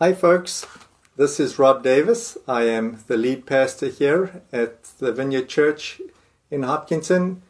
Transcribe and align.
Hi, 0.00 0.12
folks. 0.12 0.66
This 1.16 1.38
is 1.38 1.56
Rob 1.56 1.84
Davis. 1.84 2.36
I 2.48 2.62
am 2.62 3.04
the 3.06 3.16
lead 3.16 3.46
pastor 3.46 3.86
here 3.86 4.42
at 4.52 4.82
the 4.98 5.12
Vineyard 5.12 5.48
Church 5.48 6.00
in 6.50 6.64
Hopkinton. 6.64 7.42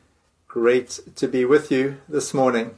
Great 0.47 1.01
to 1.17 1.27
be 1.27 1.47
with 1.47 1.73
you 1.73 2.03
this 2.07 2.35
morning. 2.35 2.75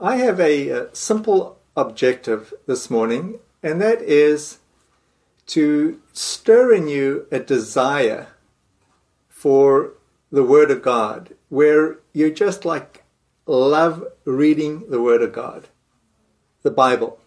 I 0.00 0.16
have 0.16 0.40
a, 0.40 0.70
a 0.70 0.94
simple 0.94 1.58
objective 1.76 2.54
this 2.66 2.88
morning, 2.88 3.40
and 3.62 3.78
that 3.82 4.00
is 4.00 4.60
to 5.48 6.00
stir 6.14 6.72
in 6.72 6.88
you 6.88 7.26
a 7.30 7.40
desire 7.40 8.28
for 9.28 9.92
the 10.30 10.44
Word 10.44 10.70
of 10.70 10.80
God, 10.80 11.34
where 11.50 11.98
you 12.14 12.32
just 12.32 12.64
like 12.64 13.04
love 13.44 14.06
reading 14.24 14.88
the 14.88 15.02
Word 15.02 15.20
of 15.20 15.34
God, 15.34 15.68
the 16.62 16.70
Bible. 16.70 17.18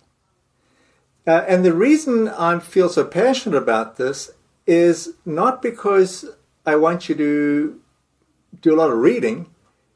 Uh, 1.28 1.44
and 1.48 1.66
the 1.66 1.74
reason 1.74 2.28
I 2.28 2.60
feel 2.60 2.90
so 2.90 3.04
passionate 3.04 3.58
about 3.58 3.98
this 3.98 4.32
is 4.68 5.14
not 5.26 5.62
because 5.62 6.26
I 6.66 6.76
want 6.76 7.10
you 7.10 7.16
to 7.16 7.82
do 8.62 8.76
a 8.76 8.78
lot 8.78 8.92
of 8.92 8.98
reading, 8.98 9.50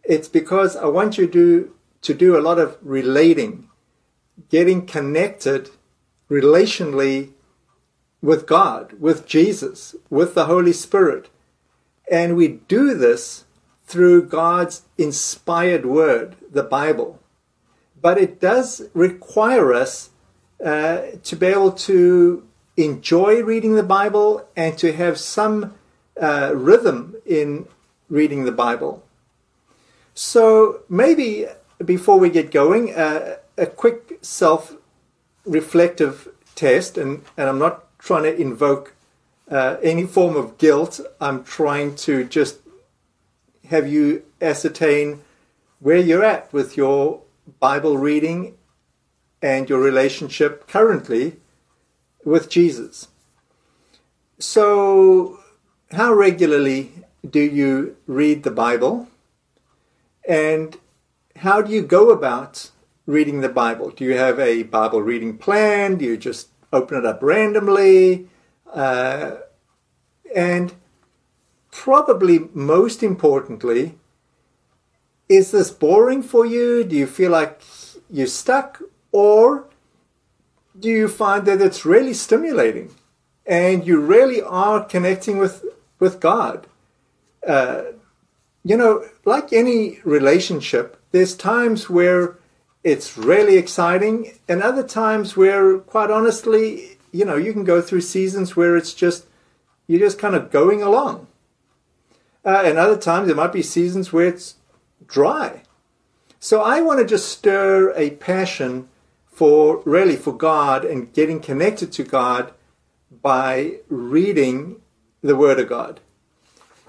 it's 0.03 0.27
because 0.27 0.75
I 0.75 0.85
want 0.85 1.17
you 1.17 1.27
to, 1.27 1.75
to 2.01 2.13
do 2.13 2.37
a 2.37 2.41
lot 2.41 2.57
of 2.57 2.77
relating, 2.81 3.70
getting 4.49 4.85
connected 4.85 5.70
relationally 6.29 7.31
with 8.21 8.45
God, 8.45 8.93
with 8.99 9.27
Jesus, 9.27 9.95
with 10.09 10.34
the 10.34 10.45
Holy 10.45 10.73
Spirit. 10.73 11.29
And 12.11 12.35
we 12.35 12.48
do 12.48 12.95
this 12.95 13.45
through 13.85 14.27
God's 14.27 14.84
inspired 14.98 15.85
word, 15.85 16.35
the 16.51 16.63
Bible. 16.63 17.20
But 18.01 18.17
it 18.17 18.39
does 18.39 18.84
require 18.93 19.73
us 19.73 20.09
uh, 20.63 21.02
to 21.23 21.36
be 21.36 21.48
able 21.48 21.72
to 21.72 22.45
enjoy 22.77 23.41
reading 23.44 23.76
the 23.76 23.84
Bible 23.84 24.48
and 24.55 24.77
to 24.77 24.91
have 24.93 25.18
some 25.18 25.74
uh, 26.20 26.51
rhythm 26.54 27.16
in 27.26 27.68
reading 28.10 28.46
the 28.46 28.51
Bible. 28.51 29.04
So 30.13 30.82
maybe 30.90 31.46
before 31.84 32.20
we 32.20 32.29
get 32.29 32.51
going, 32.51 32.93
uh, 32.93 33.38
a 33.57 33.66
quick 33.66 34.20
self 34.21 34.76
reflective 35.46 36.29
test, 36.55 36.98
and, 36.98 37.23
and 37.38 37.49
I'm 37.49 37.60
not 37.60 37.98
trying 37.99 38.23
to 38.23 38.35
invoke 38.35 38.94
uh, 39.49 39.77
any 39.82 40.05
form 40.05 40.35
of 40.35 40.57
guilt. 40.57 40.99
I'm 41.20 41.44
trying 41.44 41.96
to 42.07 42.23
just 42.23 42.60
have 43.70 43.88
you 43.88 44.23
ascertain 44.41 45.21
where 45.79 45.98
you're 45.98 46.23
at 46.23 46.51
with 46.51 46.76
your 46.76 47.21
Bible 47.60 47.98
reading 47.98 48.55
and 49.41 49.70
your 49.70 49.79
relationship 49.79 50.68
currently 50.68 51.37
with 52.23 52.49
Jesus. 52.49 53.07
So, 54.37 55.40
how 55.91 56.13
regularly 56.13 56.91
do 57.27 57.40
you 57.40 57.98
read 58.07 58.43
the 58.43 58.51
Bible? 58.51 59.07
And 60.27 60.77
how 61.37 61.62
do 61.62 61.73
you 61.73 61.82
go 61.82 62.12
about 62.12 62.71
reading 63.05 63.41
the 63.41 63.49
Bible? 63.49 63.90
Do 63.90 64.06
you 64.06 64.17
have 64.17 64.40
a 64.40 64.63
Bible 64.63 65.01
reading 65.01 65.38
plan? 65.38 65.97
Do 65.97 66.06
you 66.06 66.17
just 66.17 66.50
open 66.72 66.97
it 67.00 67.06
up 67.06 67.23
randomly? 67.23 68.28
Uh, 68.72 69.38
and 70.35 70.73
probably 71.72 72.50
most 72.53 73.01
importantly, 73.01 73.97
is 75.28 75.51
this 75.51 75.72
boring 75.72 76.23
for 76.23 76.45
you? 76.45 76.84
Do 76.84 76.95
you 76.95 77.07
feel 77.07 77.31
like 77.31 77.62
you're 78.09 78.28
stuck? 78.28 78.81
Or 79.12 79.66
do 80.79 80.90
you 80.90 81.07
find 81.07 81.46
that 81.46 81.62
it's 81.62 81.85
really 81.85 82.13
stimulating 82.13 82.94
and 83.46 83.85
you 83.85 84.00
really 84.00 84.41
are 84.41 84.84
connecting 84.84 85.38
with, 85.38 85.66
with 86.00 86.19
God? 86.19 86.68
Uh, 87.46 87.84
you 88.63 88.78
know, 88.78 89.06
like 89.25 89.51
any 89.51 90.00
relationship, 90.03 91.01
there's 91.11 91.35
times 91.35 91.89
where 91.89 92.38
it's 92.83 93.17
really 93.17 93.57
exciting 93.57 94.38
and 94.47 94.61
other 94.61 94.83
times 94.83 95.35
where, 95.35 95.79
quite 95.79 96.12
honestly, 96.12 96.97
you 97.12 97.25
know, 97.25 97.35
you 97.35 97.51
can 97.53 97.63
go 97.63 97.81
through 97.81 98.01
seasons 98.01 98.56
where 98.56 98.78
it's 98.78 98.94
just, 98.94 99.25
you're 99.88 100.00
just 100.00 100.19
kind 100.19 100.35
of 100.35 100.51
going 100.51 100.81
along. 100.81 101.28
Uh, 102.45 102.62
and 102.63 102.78
other 102.78 102.97
times 102.97 103.28
there 103.28 103.35
might 103.35 103.51
be 103.51 103.62
seasons 103.62 104.13
where 104.13 104.28
it's 104.28 104.56
dry. 105.06 105.63
So 106.39 106.62
I 106.62 106.81
want 106.81 107.00
to 107.00 107.06
just 107.06 107.28
stir 107.29 107.91
a 107.95 108.12
passion 108.12 108.88
for 109.39 109.81
really 109.85 110.17
for 110.17 110.35
God 110.35 110.83
and 110.83 111.13
getting 111.13 111.39
connected 111.39 111.94
to 111.94 112.03
God 112.03 112.51
by 113.22 113.75
reading 113.88 114.81
the 115.22 115.33
Word 115.33 115.61
of 115.61 115.69
God. 115.69 116.01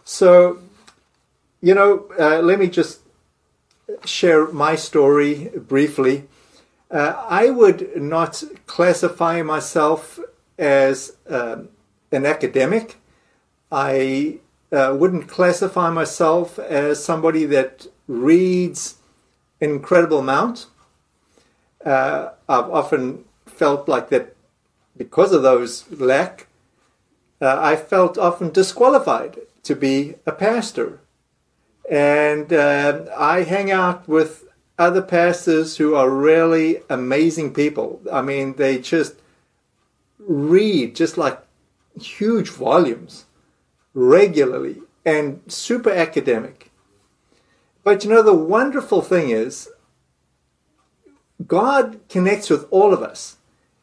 So, 0.03 0.59
you 1.61 1.77
know, 1.77 2.11
uh, 2.19 2.41
let 2.41 2.59
me 2.59 2.67
just 2.67 3.03
share 4.05 4.49
my 4.49 4.75
story 4.75 5.53
briefly. 5.55 6.25
Uh, 6.91 7.25
I 7.29 7.51
would 7.51 7.97
not 7.97 8.43
classify 8.67 9.43
myself 9.43 10.19
as 10.59 11.17
um, 11.29 11.69
an 12.11 12.27
academic. 12.27 12.97
I 13.71 14.41
uh, 14.73 14.97
wouldn't 14.99 15.29
classify 15.29 15.89
myself 15.91 16.59
as 16.59 17.05
somebody 17.05 17.45
that 17.45 17.87
reads 18.09 18.97
an 19.61 19.71
incredible 19.71 20.19
amount 20.19 20.67
uh, 21.85 22.31
I've 22.49 22.71
often 22.71 23.25
felt 23.47 23.89
like 23.89 24.11
that 24.11 24.37
because 24.97 25.33
of 25.33 25.43
those 25.43 25.91
lack, 25.91 26.47
uh, 27.41 27.57
I 27.59 27.77
felt 27.77 28.19
often 28.19 28.51
disqualified 28.51 29.39
to 29.63 29.75
be 29.75 30.17
a 30.27 30.33
pastor. 30.33 31.01
And 31.91 32.53
uh, 32.53 33.07
I 33.17 33.43
hang 33.43 33.71
out 33.71 34.07
with 34.07 34.45
other 34.79 35.03
pastors 35.03 35.77
who 35.77 35.95
are 35.95 36.11
really 36.11 36.83
amazing 36.89 37.53
people. 37.53 38.01
I 38.13 38.23
mean, 38.23 38.55
they 38.55 38.79
just 38.79 39.15
read 40.19 40.95
just 40.95 41.19
like 41.19 41.41
huge 42.01 42.51
volumes 42.51 43.27
regularly 43.95 44.83
and 45.05 45.41
super 45.49 45.91
academic. 45.91 46.71
But 47.83 48.05
you 48.05 48.11
know, 48.11 48.23
the 48.23 48.35
wonderful 48.35 49.03
thing 49.03 49.31
is, 49.31 49.69
God 51.47 52.01
connects 52.09 52.51
with 52.51 52.67
all 52.71 52.93
of 52.93 53.03
us. 53.03 53.37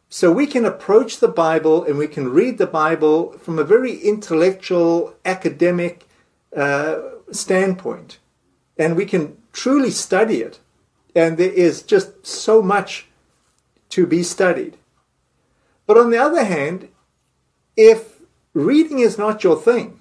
So 0.10 0.32
we 0.32 0.48
can 0.48 0.66
approach 0.66 1.20
the 1.20 1.28
Bible 1.28 1.84
and 1.84 1.98
we 1.98 2.08
can 2.08 2.30
read 2.30 2.58
the 2.58 2.68
Bible 2.68 3.34
from 3.40 3.60
a 3.60 3.64
very 3.64 3.98
intellectual, 3.98 5.16
academic 5.26 6.08
uh, 6.56 7.00
standpoint. 7.32 8.20
And 8.78 8.96
we 8.96 9.06
can 9.06 9.38
truly 9.52 9.92
study 9.92 10.42
it. 10.42 10.60
And 11.16 11.38
there 11.38 11.52
is 11.52 11.82
just 11.82 12.26
so 12.26 12.62
much 12.62 13.08
to 13.90 14.06
be 14.06 14.24
studied. 14.24 14.78
But 15.86 15.98
on 15.98 16.12
the 16.12 16.18
other 16.18 16.44
hand, 16.44 16.90
if 17.76 18.22
reading 18.54 19.00
is 19.00 19.18
not 19.18 19.44
your 19.44 19.60
thing, 19.60 20.00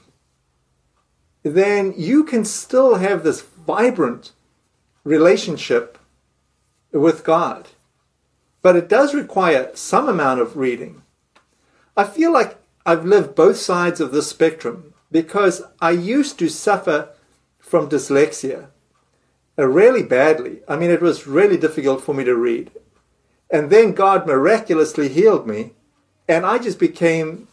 then 1.42 1.94
you 1.96 2.24
can 2.24 2.44
still 2.44 2.96
have 2.96 3.22
this 3.22 3.40
vibrant 3.40 4.32
relationship 5.04 5.98
with 6.98 7.24
God. 7.24 7.68
But 8.62 8.76
it 8.76 8.88
does 8.88 9.14
require 9.14 9.70
some 9.74 10.08
amount 10.08 10.40
of 10.40 10.56
reading. 10.56 11.02
I 11.96 12.04
feel 12.04 12.32
like 12.32 12.58
I've 12.84 13.04
lived 13.04 13.34
both 13.34 13.56
sides 13.56 14.00
of 14.00 14.12
the 14.12 14.22
spectrum 14.22 14.94
because 15.10 15.62
I 15.80 15.92
used 15.92 16.38
to 16.38 16.48
suffer 16.48 17.10
from 17.58 17.88
dyslexia 17.88 18.68
uh, 19.58 19.66
really 19.66 20.02
badly. 20.02 20.60
I 20.68 20.76
mean, 20.76 20.90
it 20.90 21.00
was 21.00 21.26
really 21.26 21.56
difficult 21.56 22.02
for 22.02 22.14
me 22.14 22.24
to 22.24 22.34
read. 22.34 22.70
And 23.50 23.70
then 23.70 23.92
God 23.92 24.26
miraculously 24.26 25.08
healed 25.08 25.46
me, 25.46 25.72
and 26.28 26.44
I 26.44 26.58
just 26.58 26.78
became 26.78 27.48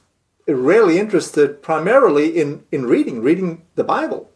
really 0.47 0.99
interested 0.99 1.61
primarily 1.61 2.29
in, 2.39 2.63
in 2.71 2.85
reading, 2.85 3.21
reading 3.21 3.63
the 3.75 3.83
Bible. 3.83 4.29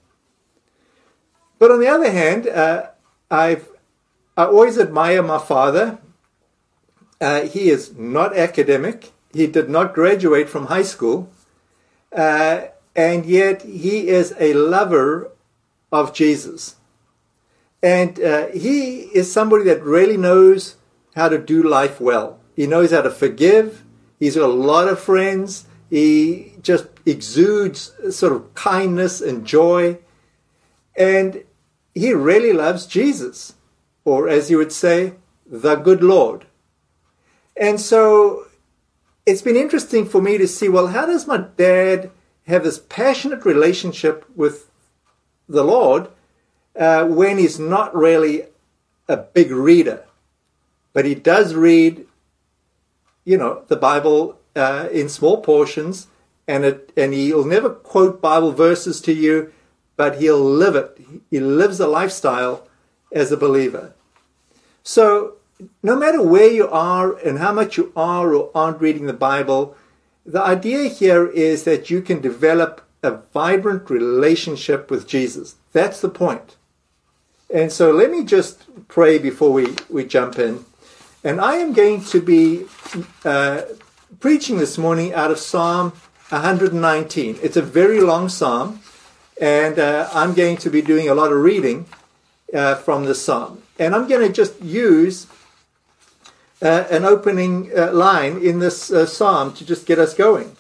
But 1.60 1.72
on 1.72 1.80
the 1.80 1.88
other 1.88 2.12
hand, 2.12 2.48
uh, 2.48 2.88
I've 3.30 3.70
I 4.38 4.46
always 4.46 4.78
admire 4.78 5.24
my 5.24 5.40
father. 5.40 5.98
Uh, 7.20 7.42
he 7.42 7.72
is 7.72 7.98
not 7.98 8.38
academic. 8.38 9.12
He 9.34 9.48
did 9.48 9.68
not 9.68 9.96
graduate 9.96 10.48
from 10.48 10.68
high 10.68 10.84
school. 10.84 11.32
Uh, 12.16 12.68
and 12.96 13.26
yet 13.26 13.64
he 13.64 14.10
is 14.10 14.36
a 14.40 14.54
lover 14.54 15.32
of 15.92 16.14
Jesus. 16.14 16.76
And 17.82 18.20
uh, 18.20 18.48
he 18.50 19.02
is 19.14 19.32
somebody 19.32 19.64
that 19.66 19.82
really 19.82 20.18
knows 20.18 20.76
how 21.16 21.30
to 21.30 21.40
do 21.40 21.64
life 21.64 22.00
well. 22.00 22.40
He 22.56 22.68
knows 22.68 22.92
how 22.92 23.02
to 23.02 23.10
forgive. 23.10 23.84
He's 24.20 24.36
got 24.36 24.50
a 24.50 24.54
lot 24.54 24.88
of 24.88 25.00
friends. 25.00 25.66
He 25.90 26.54
just 26.62 26.86
exudes 27.08 27.92
sort 28.12 28.34
of 28.34 28.54
kindness 28.54 29.20
and 29.20 29.46
joy. 29.46 29.98
And 30.96 31.44
he 31.96 32.14
really 32.14 32.54
loves 32.54 32.86
Jesus 32.86 33.54
or 34.08 34.30
as 34.30 34.50
you 34.50 34.58
would 34.58 34.72
say, 34.72 35.14
the 35.46 35.76
good 35.76 36.02
Lord. 36.02 36.46
And 37.58 37.78
so 37.78 38.48
it's 39.26 39.42
been 39.42 39.58
interesting 39.58 40.06
for 40.06 40.22
me 40.22 40.38
to 40.38 40.48
see 40.48 40.70
well, 40.70 40.88
how 40.88 41.06
does 41.06 41.28
my 41.28 41.40
dad 41.58 42.10
have 42.46 42.64
this 42.64 42.80
passionate 42.80 43.44
relationship 43.44 44.26
with 44.34 44.72
the 45.50 45.66
Lord 45.66 46.08
uh, 46.80 47.04
when 47.04 47.38
he's 47.38 47.60
not 47.60 47.94
really 47.94 48.44
a 49.10 49.18
big 49.18 49.52
reader? 49.52 50.06
But 50.94 51.04
he 51.04 51.14
does 51.14 51.54
read, 51.54 52.06
you 53.26 53.38
know, 53.38 53.64
the 53.68 53.76
Bible 53.76 54.40
uh, 54.56 54.88
in 54.90 55.10
small 55.10 55.42
portions, 55.42 56.08
and 56.48 56.64
it, 56.64 56.94
and 56.96 57.14
he'll 57.14 57.44
never 57.44 57.70
quote 57.70 58.22
Bible 58.22 58.54
verses 58.54 59.02
to 59.02 59.12
you, 59.12 59.52
but 59.98 60.22
he'll 60.22 60.40
live 60.40 60.78
it. 60.78 60.98
He 61.30 61.42
lives 61.42 61.82
a 61.82 61.88
lifestyle 61.88 62.70
as 63.12 63.34
a 63.34 63.38
believer. 63.38 63.94
So 64.88 65.34
no 65.84 65.98
matter 65.98 66.22
where 66.22 66.50
you 66.50 66.70
are 66.70 67.18
and 67.18 67.40
how 67.40 67.52
much 67.52 67.76
you 67.76 67.92
are 67.94 68.34
or 68.34 68.52
aren't 68.56 68.80
reading 68.80 69.06
the 69.06 69.12
Bible, 69.12 69.76
the 70.26 70.42
idea 70.42 70.88
here 70.88 71.28
is 71.28 71.66
that 71.66 71.90
you 71.90 72.02
can 72.02 72.22
develop 72.22 72.88
a 73.04 73.12
vibrant 73.12 73.90
relationship 73.90 74.90
with 74.90 75.06
Jesus. 75.06 75.56
That's 75.74 76.00
the 76.00 76.08
point. 76.08 76.56
And 77.54 77.70
so 77.70 77.92
let 77.92 78.10
me 78.12 78.24
just 78.24 78.64
pray 78.88 79.18
before 79.18 79.52
we, 79.52 79.76
we 79.90 80.06
jump 80.06 80.40
in. 80.40 80.64
And 81.22 81.42
I 81.42 81.58
am 81.58 81.74
going 81.74 82.06
to 82.06 82.22
be 82.22 82.64
uh, 83.26 83.64
preaching 84.22 84.58
this 84.58 84.78
morning 84.78 85.14
out 85.14 85.32
of 85.32 85.38
Psalm 85.38 85.92
119. 86.30 87.40
It's 87.44 87.58
a 87.58 87.62
very 87.62 88.00
long 88.00 88.30
psalm, 88.30 88.80
and 89.42 89.80
uh, 89.80 90.10
I'm 90.14 90.34
going 90.34 90.56
to 90.58 90.70
be 90.70 90.82
doing 90.82 91.10
a 91.10 91.14
lot 91.14 91.34
of 91.34 91.40
reading 91.40 91.88
uh, 92.54 92.76
from 92.76 93.04
the 93.04 93.16
psalm. 93.16 93.64
And 93.80 93.94
I'm 93.94 94.08
going 94.08 94.28
to 94.28 94.34
just 94.34 94.62
use 94.62 95.28
uh, 96.62 96.86
an 96.90 97.06
opening 97.06 97.72
uh, 97.78 97.92
line 97.92 98.38
in 98.44 98.60
this 98.60 98.92
uh, 98.92 99.06
psalm 99.06 99.54
to 99.54 99.66
just 99.66 99.86
get 99.86 100.00
us 100.00 100.14
going. 100.14 100.56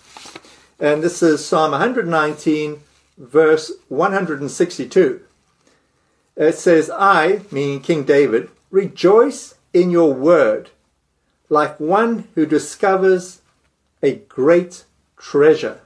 And 0.79 1.01
this 1.01 1.23
is 1.23 1.43
Psalm 1.43 1.71
119, 1.71 2.81
verse 3.17 3.71
162. 3.87 5.21
It 6.35 6.55
says, 6.55 6.91
I, 6.91 7.41
meaning 7.51 7.81
King 7.81 8.03
David, 8.03 8.49
rejoice 8.69 9.55
in 9.73 9.89
your 9.89 10.13
word, 10.13 10.69
like 11.49 11.79
one 11.79 12.27
who 12.35 12.45
discovers 12.45 13.41
a 14.03 14.15
great 14.15 14.83
treasure. 15.17 15.81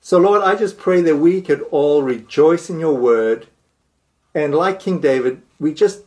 So, 0.00 0.18
Lord, 0.18 0.42
I 0.42 0.54
just 0.54 0.78
pray 0.78 1.02
that 1.02 1.16
we 1.16 1.42
could 1.42 1.62
all 1.70 2.02
rejoice 2.02 2.70
in 2.70 2.80
your 2.80 2.96
word. 2.96 3.48
And 4.36 4.54
like 4.54 4.80
King 4.80 5.00
David, 5.00 5.40
we 5.58 5.72
just 5.72 6.02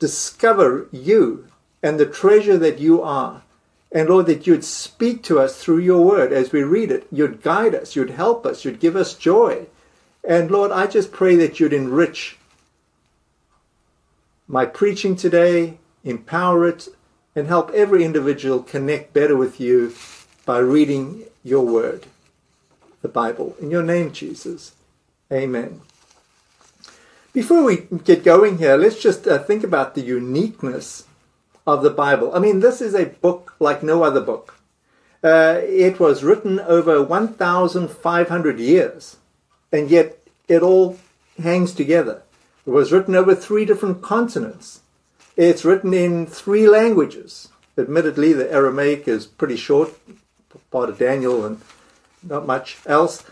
discover 0.00 0.88
you 0.90 1.46
and 1.80 1.98
the 1.98 2.06
treasure 2.06 2.58
that 2.58 2.80
you 2.80 3.00
are. 3.00 3.44
And 3.92 4.08
Lord, 4.08 4.26
that 4.26 4.48
you'd 4.48 4.64
speak 4.64 5.22
to 5.24 5.38
us 5.38 5.62
through 5.62 5.78
your 5.78 6.04
word 6.04 6.32
as 6.32 6.50
we 6.50 6.64
read 6.64 6.90
it. 6.90 7.06
You'd 7.12 7.40
guide 7.40 7.72
us, 7.72 7.94
you'd 7.94 8.10
help 8.10 8.44
us, 8.44 8.64
you'd 8.64 8.80
give 8.80 8.96
us 8.96 9.14
joy. 9.14 9.66
And 10.24 10.50
Lord, 10.50 10.72
I 10.72 10.88
just 10.88 11.12
pray 11.12 11.36
that 11.36 11.60
you'd 11.60 11.72
enrich 11.72 12.36
my 14.48 14.66
preaching 14.66 15.14
today, 15.14 15.78
empower 16.02 16.66
it, 16.66 16.88
and 17.36 17.46
help 17.46 17.70
every 17.70 18.02
individual 18.02 18.60
connect 18.60 19.12
better 19.12 19.36
with 19.36 19.60
you 19.60 19.94
by 20.44 20.58
reading 20.58 21.26
your 21.44 21.64
word, 21.64 22.06
the 23.02 23.08
Bible. 23.08 23.54
In 23.60 23.70
your 23.70 23.84
name, 23.84 24.10
Jesus. 24.10 24.74
Amen. 25.30 25.82
Before 27.32 27.64
we 27.64 27.86
get 28.04 28.24
going 28.24 28.58
here, 28.58 28.76
let's 28.76 29.00
just 29.00 29.26
uh, 29.26 29.38
think 29.38 29.64
about 29.64 29.94
the 29.94 30.02
uniqueness 30.02 31.04
of 31.66 31.82
the 31.82 31.88
Bible. 31.88 32.34
I 32.34 32.38
mean, 32.38 32.60
this 32.60 32.82
is 32.82 32.94
a 32.94 33.06
book 33.06 33.54
like 33.58 33.82
no 33.82 34.02
other 34.02 34.20
book. 34.20 34.58
Uh, 35.24 35.60
it 35.62 35.98
was 35.98 36.22
written 36.22 36.60
over 36.60 37.02
1,500 37.02 38.58
years, 38.58 39.16
and 39.72 39.88
yet 39.88 40.18
it 40.46 40.60
all 40.60 40.98
hangs 41.42 41.72
together. 41.72 42.22
It 42.66 42.70
was 42.70 42.92
written 42.92 43.14
over 43.14 43.34
three 43.34 43.64
different 43.64 44.02
continents. 44.02 44.80
It's 45.34 45.64
written 45.64 45.94
in 45.94 46.26
three 46.26 46.68
languages. 46.68 47.48
Admittedly, 47.78 48.34
the 48.34 48.52
Aramaic 48.52 49.08
is 49.08 49.24
pretty 49.24 49.56
short, 49.56 49.94
part 50.70 50.90
of 50.90 50.98
Daniel 50.98 51.46
and 51.46 51.62
not 52.22 52.46
much 52.46 52.76
else. 52.84 53.24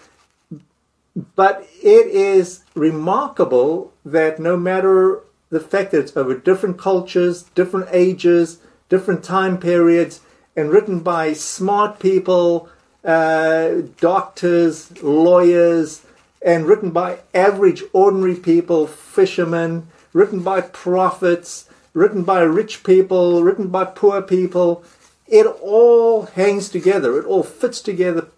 But 1.15 1.67
it 1.83 2.07
is 2.07 2.65
remarkable 2.75 3.93
that 4.05 4.39
no 4.39 4.57
matter 4.57 5.21
the 5.51 5.61
fact 5.61 5.91
that 5.91 6.01
it's 6.01 6.17
over 6.17 6.35
different 6.35 6.79
cultures, 6.79 7.43
different 7.55 7.89
ages, 7.91 8.59
different 8.89 9.25
time 9.25 9.59
periods, 9.59 10.21
and 10.57 10.71
written 10.71 11.01
by 11.01 11.33
smart 11.33 11.99
people, 11.99 12.69
uh, 13.05 13.83
doctors, 13.99 15.03
lawyers, 15.03 16.03
and 16.43 16.67
written 16.67 16.91
by 16.91 17.19
average, 17.35 17.83
ordinary 17.93 18.37
people, 18.37 18.87
fishermen, 18.87 19.89
written 20.13 20.43
by 20.43 20.61
prophets, 20.61 21.69
written 21.93 22.23
by 22.23 22.41
rich 22.41 22.83
people, 22.85 23.43
written 23.43 23.69
by 23.69 23.85
poor 23.85 24.23
people. 24.23 24.85
It 25.27 25.47
all 25.47 26.23
hangs 26.23 26.69
together, 26.69 27.19
it 27.19 27.27
all 27.27 27.43
fits 27.43 27.81
together 27.81 28.29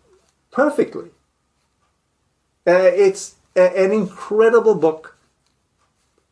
perfectly. 0.51 1.11
Uh, 2.67 2.91
it's 2.95 3.35
a, 3.57 3.85
an 3.85 3.93
incredible 3.93 4.75
book 4.75 5.17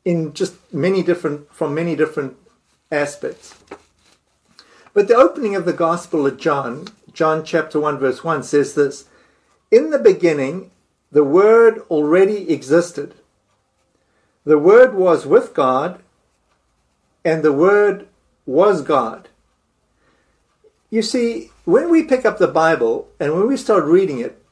in 0.05 0.33
just 0.33 0.55
many 0.73 1.03
different 1.03 1.53
from 1.53 1.75
many 1.75 1.97
different 1.97 2.37
aspects. 2.91 3.55
But 4.93 5.09
the 5.09 5.15
opening 5.15 5.55
of 5.55 5.65
the 5.65 5.73
Gospel 5.73 6.27
of 6.27 6.39
John, 6.39 6.89
John 7.13 7.45
chapter 7.45 7.79
1 7.79 7.99
verse 7.99 8.25
1 8.25 8.43
says 8.43 8.75
this, 8.75 9.05
in 9.71 9.91
the 9.91 9.99
beginning 9.99 10.71
the 11.13 11.25
word 11.25 11.81
already 11.91 12.53
existed. 12.53 13.15
The 14.45 14.59
word 14.59 14.95
was 14.95 15.27
with 15.27 15.55
God 15.55 16.01
and 17.25 17.43
the 17.43 17.53
word 17.53 18.09
was 18.47 18.83
God. 18.83 19.29
You 20.89 21.03
see, 21.03 21.51
when 21.65 21.91
we 21.91 22.03
pick 22.03 22.25
up 22.25 22.39
the 22.39 22.49
Bible 22.49 23.09
and 23.21 23.35
when 23.35 23.47
we 23.47 23.57
start 23.57 23.85
reading 23.85 24.19
it, 24.19 24.43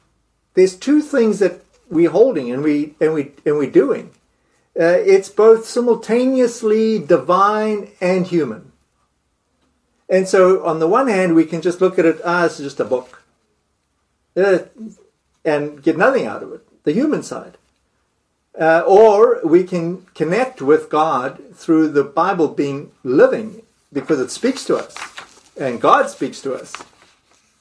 there's 0.53 0.75
two 0.75 1.01
things 1.01 1.39
that 1.39 1.61
we're 1.89 2.09
holding 2.09 2.51
and 2.51 2.63
we 2.63 2.95
and 2.99 3.13
we 3.13 3.31
and 3.45 3.57
we're 3.57 3.71
doing. 3.71 4.11
Uh, 4.79 4.97
it's 5.05 5.29
both 5.29 5.65
simultaneously 5.65 6.99
divine 6.99 7.91
and 7.99 8.27
human. 8.27 8.71
And 10.09 10.27
so, 10.27 10.65
on 10.65 10.79
the 10.79 10.87
one 10.87 11.07
hand, 11.07 11.35
we 11.35 11.45
can 11.45 11.61
just 11.61 11.81
look 11.81 11.99
at 11.99 12.05
it 12.05 12.19
as 12.21 12.57
just 12.57 12.79
a 12.79 12.85
book 12.85 13.21
uh, 14.35 14.59
and 15.45 15.83
get 15.83 15.97
nothing 15.97 16.25
out 16.25 16.41
of 16.41 16.53
it, 16.53 16.83
the 16.83 16.93
human 16.93 17.23
side. 17.23 17.57
Uh, 18.59 18.83
or 18.87 19.39
we 19.43 19.63
can 19.63 20.05
connect 20.15 20.61
with 20.61 20.89
God 20.89 21.39
through 21.53 21.89
the 21.89 22.03
Bible 22.03 22.47
being 22.47 22.91
living 23.03 23.61
because 23.93 24.19
it 24.19 24.31
speaks 24.31 24.65
to 24.65 24.75
us 24.75 24.95
and 25.55 25.79
God 25.79 26.09
speaks 26.09 26.41
to 26.41 26.53
us 26.53 26.73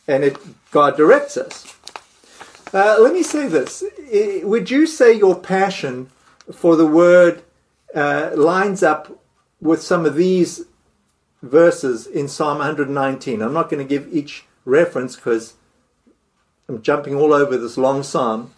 and 0.08 0.24
it 0.24 0.38
God 0.70 0.96
directs 0.96 1.36
us. 1.36 1.77
Uh, 2.72 2.98
let 3.00 3.14
me 3.14 3.22
say 3.22 3.48
this. 3.48 3.82
Would 4.44 4.70
you 4.70 4.86
say 4.86 5.12
your 5.12 5.38
passion 5.38 6.10
for 6.52 6.76
the 6.76 6.86
word 6.86 7.42
uh, 7.94 8.30
lines 8.34 8.82
up 8.82 9.18
with 9.60 9.82
some 9.82 10.04
of 10.04 10.14
these 10.14 10.66
verses 11.42 12.06
in 12.06 12.28
Psalm 12.28 12.58
119? 12.58 13.40
I'm 13.40 13.54
not 13.54 13.70
going 13.70 13.86
to 13.86 13.88
give 13.88 14.12
each 14.12 14.44
reference 14.66 15.16
because 15.16 15.54
I'm 16.68 16.82
jumping 16.82 17.14
all 17.14 17.32
over 17.32 17.56
this 17.56 17.78
long 17.78 18.02
psalm. 18.02 18.52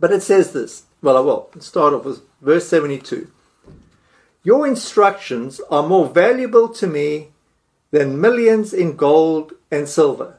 But 0.00 0.12
it 0.12 0.22
says 0.22 0.52
this. 0.52 0.84
Well, 1.02 1.18
I 1.18 1.20
will. 1.20 1.50
start 1.58 1.92
off 1.92 2.04
with 2.04 2.22
verse 2.40 2.66
72. 2.68 3.30
Your 4.42 4.66
instructions 4.66 5.60
are 5.70 5.86
more 5.86 6.08
valuable 6.08 6.68
to 6.70 6.86
me 6.86 7.28
than 7.90 8.20
millions 8.20 8.72
in 8.72 8.96
gold 8.96 9.52
and 9.70 9.86
silver. 9.86 10.35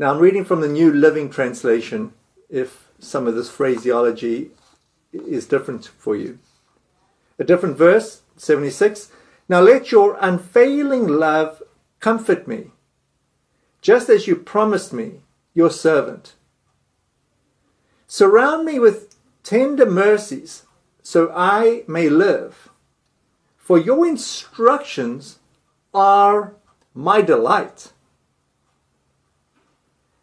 Now 0.00 0.12
I'm 0.12 0.20
reading 0.20 0.44
from 0.44 0.60
the 0.60 0.68
New 0.68 0.92
Living 0.92 1.28
Translation 1.28 2.12
if 2.48 2.92
some 3.00 3.26
of 3.26 3.34
this 3.34 3.50
phraseology 3.50 4.52
is 5.12 5.44
different 5.44 5.86
for 5.86 6.14
you. 6.14 6.38
A 7.36 7.42
different 7.42 7.76
verse, 7.76 8.22
76. 8.36 9.10
Now 9.48 9.60
let 9.60 9.90
your 9.90 10.16
unfailing 10.20 11.08
love 11.08 11.64
comfort 11.98 12.46
me, 12.46 12.70
just 13.82 14.08
as 14.08 14.28
you 14.28 14.36
promised 14.36 14.92
me, 14.92 15.22
your 15.52 15.68
servant. 15.68 16.34
Surround 18.06 18.64
me 18.66 18.78
with 18.78 19.16
tender 19.42 19.84
mercies, 19.84 20.62
so 21.02 21.32
I 21.34 21.82
may 21.88 22.08
live. 22.08 22.68
For 23.56 23.76
your 23.76 24.06
instructions 24.06 25.40
are 25.92 26.54
my 26.94 27.20
delight. 27.20 27.92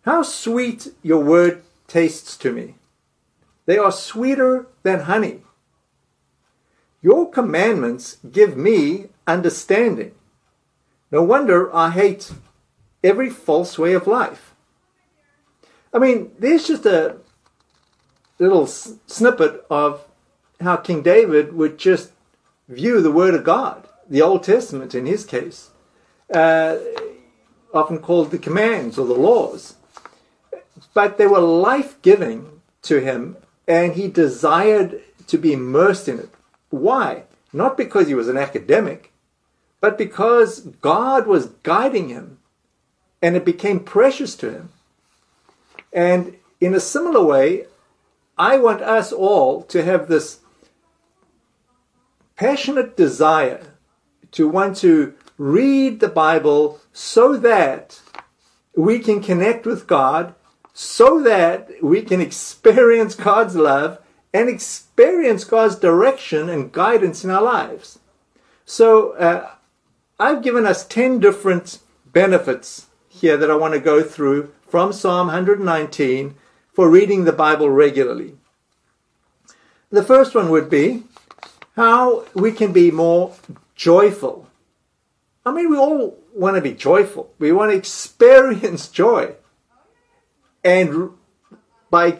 How 0.05 0.21
sweet 0.21 0.89
your 1.01 1.23
word 1.23 1.63
tastes 1.87 2.37
to 2.37 2.51
me. 2.51 2.75
They 3.65 3.79
are 3.79 3.91
sweeter 3.91 4.67
than 4.83 5.01
honey. 5.01 5.41
Your 7.01 7.29
commandments 7.29 8.17
give 8.31 8.55
me 8.55 9.07
understanding. 9.25 10.13
No 11.11 11.23
wonder 11.23 11.75
I 11.75 11.89
hate 11.89 12.31
every 13.03 13.31
false 13.31 13.79
way 13.79 13.93
of 13.93 14.05
life. 14.05 14.53
I 15.91 15.97
mean, 15.97 16.31
there's 16.37 16.67
just 16.67 16.85
a 16.85 17.17
little 18.37 18.67
snippet 18.67 19.65
of 19.71 20.07
how 20.61 20.77
King 20.77 21.01
David 21.01 21.53
would 21.53 21.79
just 21.79 22.11
view 22.69 23.01
the 23.01 23.11
Word 23.11 23.33
of 23.33 23.43
God, 23.43 23.87
the 24.07 24.21
Old 24.21 24.43
Testament 24.43 24.93
in 24.93 25.07
his 25.07 25.25
case, 25.25 25.71
uh, 26.31 26.77
often 27.73 27.97
called 27.99 28.29
the 28.29 28.37
commands 28.37 28.99
or 28.99 29.07
the 29.07 29.13
laws. 29.13 29.74
But 30.93 31.17
they 31.17 31.27
were 31.27 31.39
life 31.39 32.01
giving 32.01 32.61
to 32.83 32.99
him, 32.99 33.37
and 33.67 33.93
he 33.93 34.07
desired 34.07 35.01
to 35.27 35.37
be 35.37 35.53
immersed 35.53 36.07
in 36.07 36.19
it. 36.19 36.29
Why? 36.69 37.23
Not 37.53 37.77
because 37.77 38.07
he 38.07 38.13
was 38.13 38.27
an 38.27 38.37
academic, 38.37 39.11
but 39.79 39.97
because 39.97 40.59
God 40.59 41.27
was 41.27 41.47
guiding 41.63 42.09
him 42.09 42.39
and 43.21 43.35
it 43.35 43.45
became 43.45 43.79
precious 43.79 44.35
to 44.35 44.51
him. 44.51 44.69
And 45.93 46.35
in 46.59 46.73
a 46.73 46.79
similar 46.79 47.23
way, 47.23 47.67
I 48.37 48.57
want 48.57 48.81
us 48.81 49.11
all 49.11 49.63
to 49.63 49.83
have 49.83 50.07
this 50.07 50.39
passionate 52.35 52.97
desire 52.97 53.73
to 54.31 54.47
want 54.47 54.75
to 54.77 55.13
read 55.37 56.01
the 56.01 56.09
Bible 56.09 56.79
so 56.91 57.37
that 57.37 58.01
we 58.75 58.99
can 58.99 59.21
connect 59.21 59.65
with 59.65 59.87
God, 59.87 60.35
so 60.77 61.21
that 61.21 61.71
we 61.81 62.01
can 62.01 62.19
experience 62.19 63.15
God's 63.15 63.55
love 63.55 63.97
and 64.33 64.49
experience 64.49 65.45
God's 65.45 65.77
direction 65.77 66.49
and 66.49 66.69
guidance 66.69 67.23
in 67.23 67.29
our 67.29 67.41
lives. 67.41 67.97
So, 68.65 69.11
uh, 69.13 69.51
I've 70.19 70.43
given 70.43 70.65
us 70.65 70.85
10 70.85 71.21
different 71.21 71.79
benefits 72.05 72.87
here 73.07 73.37
that 73.37 73.49
I 73.49 73.55
want 73.55 73.73
to 73.73 73.79
go 73.79 74.03
through 74.03 74.53
from 74.67 74.91
Psalm 74.91 75.27
119 75.27 76.35
for 76.73 76.89
reading 76.89 77.23
the 77.23 77.31
Bible 77.31 77.69
regularly. 77.69 78.35
The 79.91 80.03
first 80.03 80.35
one 80.35 80.49
would 80.49 80.69
be 80.69 81.03
how 81.77 82.25
we 82.33 82.51
can 82.51 82.73
be 82.73 82.91
more 82.91 83.33
joyful. 83.75 84.49
I 85.45 85.53
mean, 85.53 85.69
we 85.69 85.77
all 85.77 86.17
want 86.33 86.57
to 86.57 86.61
be 86.61 86.73
joyful. 86.73 87.31
We 87.39 87.53
want 87.53 87.71
to 87.71 87.77
experience 87.77 88.89
joy. 89.03 89.35
And 90.65 91.11
by 91.91 92.17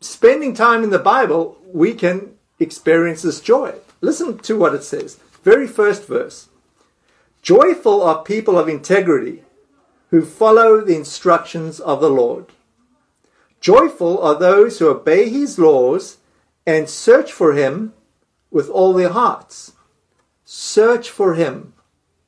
spending 0.00 0.54
time 0.54 0.84
in 0.84 0.90
the 0.90 1.00
Bible, 1.00 1.58
we 1.72 1.94
can 1.94 2.34
experience 2.60 3.22
this 3.22 3.40
joy. 3.40 3.74
Listen 4.00 4.38
to 4.38 4.56
what 4.56 4.74
it 4.74 4.84
says. 4.84 5.18
Very 5.42 5.66
first 5.66 6.06
verse. 6.06 6.48
Joyful 7.42 8.00
are 8.02 8.22
people 8.22 8.56
of 8.56 8.68
integrity 8.68 9.42
who 10.10 10.24
follow 10.24 10.80
the 10.80 10.94
instructions 10.94 11.80
of 11.80 12.00
the 12.00 12.10
Lord. 12.10 12.46
Joyful 13.60 14.22
are 14.22 14.38
those 14.38 14.78
who 14.78 14.88
obey 14.88 15.28
his 15.28 15.58
laws 15.58 16.18
and 16.64 16.88
search 16.88 17.32
for 17.32 17.54
him 17.54 17.94
with 18.52 18.68
all 18.68 18.92
their 18.92 19.10
hearts. 19.10 19.72
Search 20.44 21.10
for 21.10 21.34
him. 21.34 21.72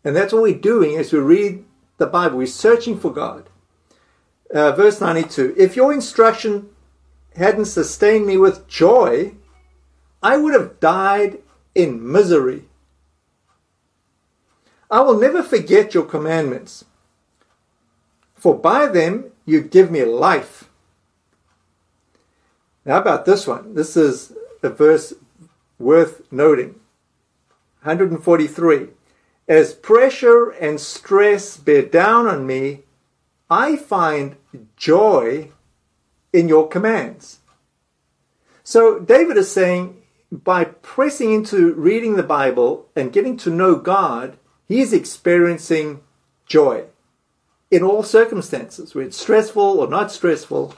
And 0.02 0.16
that's 0.16 0.32
what 0.32 0.42
we're 0.42 0.58
doing 0.58 0.96
as 0.96 1.12
we 1.12 1.20
read 1.20 1.64
the 1.98 2.06
Bible. 2.06 2.38
We're 2.38 2.46
searching 2.46 2.98
for 2.98 3.12
God. 3.12 3.49
Uh, 4.52 4.72
verse 4.72 5.00
92 5.00 5.54
If 5.56 5.76
your 5.76 5.92
instruction 5.92 6.70
hadn't 7.36 7.66
sustained 7.66 8.26
me 8.26 8.36
with 8.36 8.66
joy, 8.66 9.34
I 10.22 10.36
would 10.36 10.54
have 10.54 10.80
died 10.80 11.38
in 11.74 12.10
misery. 12.10 12.64
I 14.90 15.00
will 15.02 15.18
never 15.18 15.42
forget 15.42 15.94
your 15.94 16.04
commandments, 16.04 16.84
for 18.34 18.58
by 18.58 18.86
them 18.86 19.26
you 19.46 19.60
give 19.60 19.90
me 19.90 20.04
life. 20.04 20.68
Now, 22.84 22.98
about 22.98 23.24
this 23.24 23.46
one? 23.46 23.74
This 23.74 23.96
is 23.96 24.32
a 24.62 24.68
verse 24.68 25.12
worth 25.78 26.22
noting. 26.32 26.80
143. 27.82 28.88
As 29.46 29.74
pressure 29.74 30.50
and 30.50 30.80
stress 30.80 31.56
bear 31.56 31.82
down 31.82 32.26
on 32.26 32.46
me, 32.46 32.84
I 33.50 33.76
find 33.76 34.36
joy 34.76 35.50
in 36.32 36.48
your 36.48 36.68
commands. 36.68 37.40
So 38.62 39.00
David 39.00 39.36
is 39.36 39.50
saying 39.50 40.00
by 40.30 40.64
pressing 40.64 41.32
into 41.32 41.74
reading 41.74 42.14
the 42.14 42.22
Bible 42.22 42.88
and 42.94 43.12
getting 43.12 43.36
to 43.38 43.50
know 43.50 43.74
God, 43.74 44.38
he 44.68 44.80
is 44.80 44.92
experiencing 44.92 46.00
joy 46.46 46.84
in 47.70 47.82
all 47.82 48.04
circumstances, 48.04 48.94
whether 48.94 49.08
it's 49.08 49.20
stressful 49.20 49.80
or 49.80 49.88
not 49.88 50.12
stressful. 50.12 50.74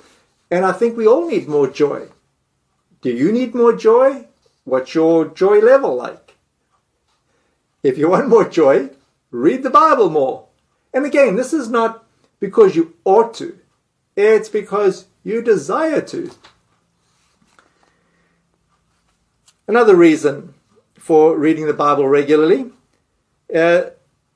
And 0.50 0.64
I 0.64 0.72
think 0.72 0.96
we 0.96 1.06
all 1.06 1.28
need 1.28 1.48
more 1.48 1.68
joy. 1.68 2.08
Do 3.02 3.10
you 3.10 3.32
need 3.32 3.54
more 3.54 3.76
joy? 3.76 4.28
What's 4.64 4.94
your 4.94 5.26
joy 5.26 5.58
level 5.58 5.96
like? 5.96 6.34
If 7.82 7.98
you 7.98 8.08
want 8.08 8.28
more 8.28 8.48
joy, 8.48 8.90
read 9.30 9.62
the 9.62 9.70
Bible 9.70 10.08
more. 10.08 10.46
And 10.94 11.04
again, 11.04 11.36
this 11.36 11.52
is 11.52 11.68
not 11.68 12.01
because 12.42 12.74
you 12.74 12.92
ought 13.04 13.32
to, 13.34 13.56
it's 14.16 14.48
because 14.48 15.06
you 15.22 15.40
desire 15.40 16.00
to. 16.00 16.28
Another 19.68 19.94
reason 19.94 20.54
for 20.98 21.38
reading 21.38 21.66
the 21.66 21.72
Bible 21.72 22.08
regularly, 22.08 22.72
uh, 23.54 23.82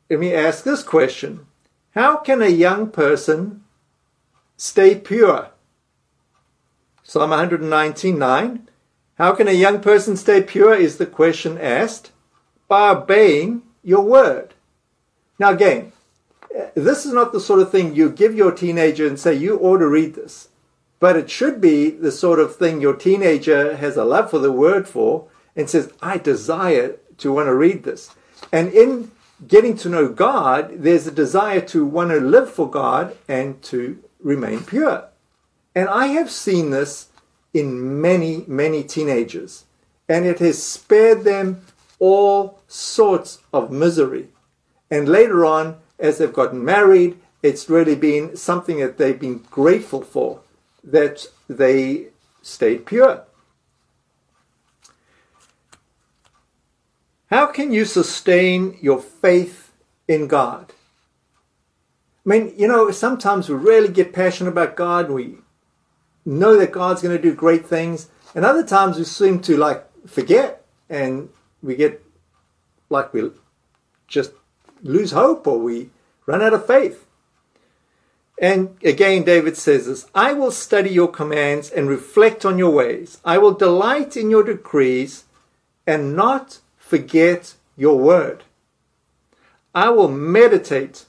let 0.08 0.20
me 0.20 0.32
ask 0.32 0.62
this 0.62 0.84
question 0.84 1.46
How 1.96 2.18
can 2.18 2.42
a 2.42 2.48
young 2.48 2.90
person 2.90 3.64
stay 4.56 4.94
pure? 4.94 5.50
Psalm 7.02 7.30
119.9 7.30 8.60
How 9.18 9.34
can 9.34 9.48
a 9.48 9.52
young 9.52 9.80
person 9.80 10.16
stay 10.16 10.44
pure 10.44 10.76
is 10.76 10.98
the 10.98 11.06
question 11.06 11.58
asked 11.58 12.12
by 12.68 12.90
obeying 12.90 13.62
your 13.82 14.02
word. 14.02 14.54
Now, 15.40 15.50
again, 15.50 15.90
this 16.74 17.06
is 17.06 17.12
not 17.12 17.32
the 17.32 17.40
sort 17.40 17.60
of 17.60 17.70
thing 17.70 17.94
you 17.94 18.10
give 18.10 18.34
your 18.34 18.52
teenager 18.52 19.06
and 19.06 19.18
say, 19.18 19.34
you 19.34 19.58
ought 19.58 19.78
to 19.78 19.88
read 19.88 20.14
this. 20.14 20.48
But 20.98 21.16
it 21.16 21.30
should 21.30 21.60
be 21.60 21.90
the 21.90 22.12
sort 22.12 22.38
of 22.38 22.56
thing 22.56 22.80
your 22.80 22.96
teenager 22.96 23.76
has 23.76 23.96
a 23.96 24.04
love 24.04 24.30
for 24.30 24.38
the 24.38 24.52
word 24.52 24.88
for 24.88 25.28
and 25.54 25.68
says, 25.68 25.92
I 26.00 26.18
desire 26.18 26.96
to 27.18 27.32
want 27.32 27.46
to 27.46 27.54
read 27.54 27.84
this. 27.84 28.14
And 28.52 28.72
in 28.72 29.10
getting 29.46 29.76
to 29.78 29.88
know 29.88 30.08
God, 30.08 30.82
there's 30.82 31.06
a 31.06 31.12
desire 31.12 31.60
to 31.62 31.84
want 31.84 32.10
to 32.10 32.20
live 32.20 32.50
for 32.50 32.70
God 32.70 33.16
and 33.28 33.62
to 33.64 34.02
remain 34.20 34.64
pure. 34.64 35.08
And 35.74 35.88
I 35.88 36.08
have 36.08 36.30
seen 36.30 36.70
this 36.70 37.08
in 37.52 38.00
many, 38.00 38.44
many 38.46 38.82
teenagers. 38.82 39.64
And 40.08 40.24
it 40.24 40.38
has 40.38 40.62
spared 40.62 41.24
them 41.24 41.62
all 41.98 42.60
sorts 42.68 43.40
of 43.52 43.70
misery. 43.70 44.28
And 44.90 45.08
later 45.08 45.44
on, 45.44 45.76
as 45.98 46.18
they've 46.18 46.32
gotten 46.32 46.64
married, 46.64 47.18
it's 47.42 47.68
really 47.68 47.94
been 47.94 48.36
something 48.36 48.78
that 48.78 48.98
they've 48.98 49.18
been 49.18 49.38
grateful 49.50 50.02
for 50.02 50.40
that 50.82 51.26
they 51.48 52.08
stayed 52.42 52.86
pure. 52.86 53.24
How 57.30 57.46
can 57.46 57.72
you 57.72 57.84
sustain 57.84 58.78
your 58.80 59.00
faith 59.00 59.72
in 60.06 60.28
God? 60.28 60.72
I 62.24 62.28
mean, 62.28 62.54
you 62.56 62.68
know, 62.68 62.90
sometimes 62.90 63.48
we 63.48 63.56
really 63.56 63.88
get 63.88 64.12
passionate 64.12 64.50
about 64.50 64.76
God. 64.76 65.10
We 65.10 65.38
know 66.24 66.56
that 66.56 66.72
God's 66.72 67.02
going 67.02 67.16
to 67.16 67.22
do 67.22 67.34
great 67.34 67.66
things. 67.66 68.08
And 68.34 68.44
other 68.44 68.64
times 68.64 68.98
we 68.98 69.04
seem 69.04 69.40
to 69.42 69.56
like 69.56 69.84
forget 70.06 70.64
and 70.88 71.28
we 71.62 71.74
get 71.76 72.04
like 72.90 73.12
we 73.12 73.30
just 74.06 74.32
lose 74.82 75.12
hope 75.12 75.46
or 75.46 75.58
we 75.58 75.90
run 76.26 76.42
out 76.42 76.54
of 76.54 76.66
faith. 76.66 77.06
And 78.38 78.76
again, 78.82 79.24
David 79.24 79.56
says 79.56 79.86
this 79.86 80.06
I 80.14 80.32
will 80.32 80.50
study 80.50 80.90
your 80.90 81.08
commands 81.08 81.70
and 81.70 81.88
reflect 81.88 82.44
on 82.44 82.58
your 82.58 82.70
ways. 82.70 83.18
I 83.24 83.38
will 83.38 83.52
delight 83.52 84.16
in 84.16 84.30
your 84.30 84.42
decrees 84.42 85.24
and 85.86 86.14
not 86.14 86.58
forget 86.78 87.54
your 87.76 87.98
word. 87.98 88.44
I 89.74 89.90
will 89.90 90.08
meditate 90.08 91.04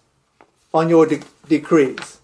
on 0.74 0.90
your 0.90 1.06
de- 1.06 1.24
decrees. 1.48 2.20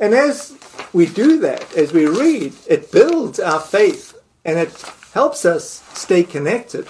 And 0.00 0.14
as 0.14 0.58
we 0.92 1.06
do 1.06 1.38
that, 1.40 1.74
as 1.74 1.92
we 1.92 2.06
read, 2.06 2.54
it 2.66 2.90
builds 2.90 3.38
our 3.38 3.60
faith 3.60 4.18
and 4.44 4.58
it 4.58 4.72
helps 5.12 5.44
us 5.44 5.84
stay 5.94 6.24
connected 6.24 6.88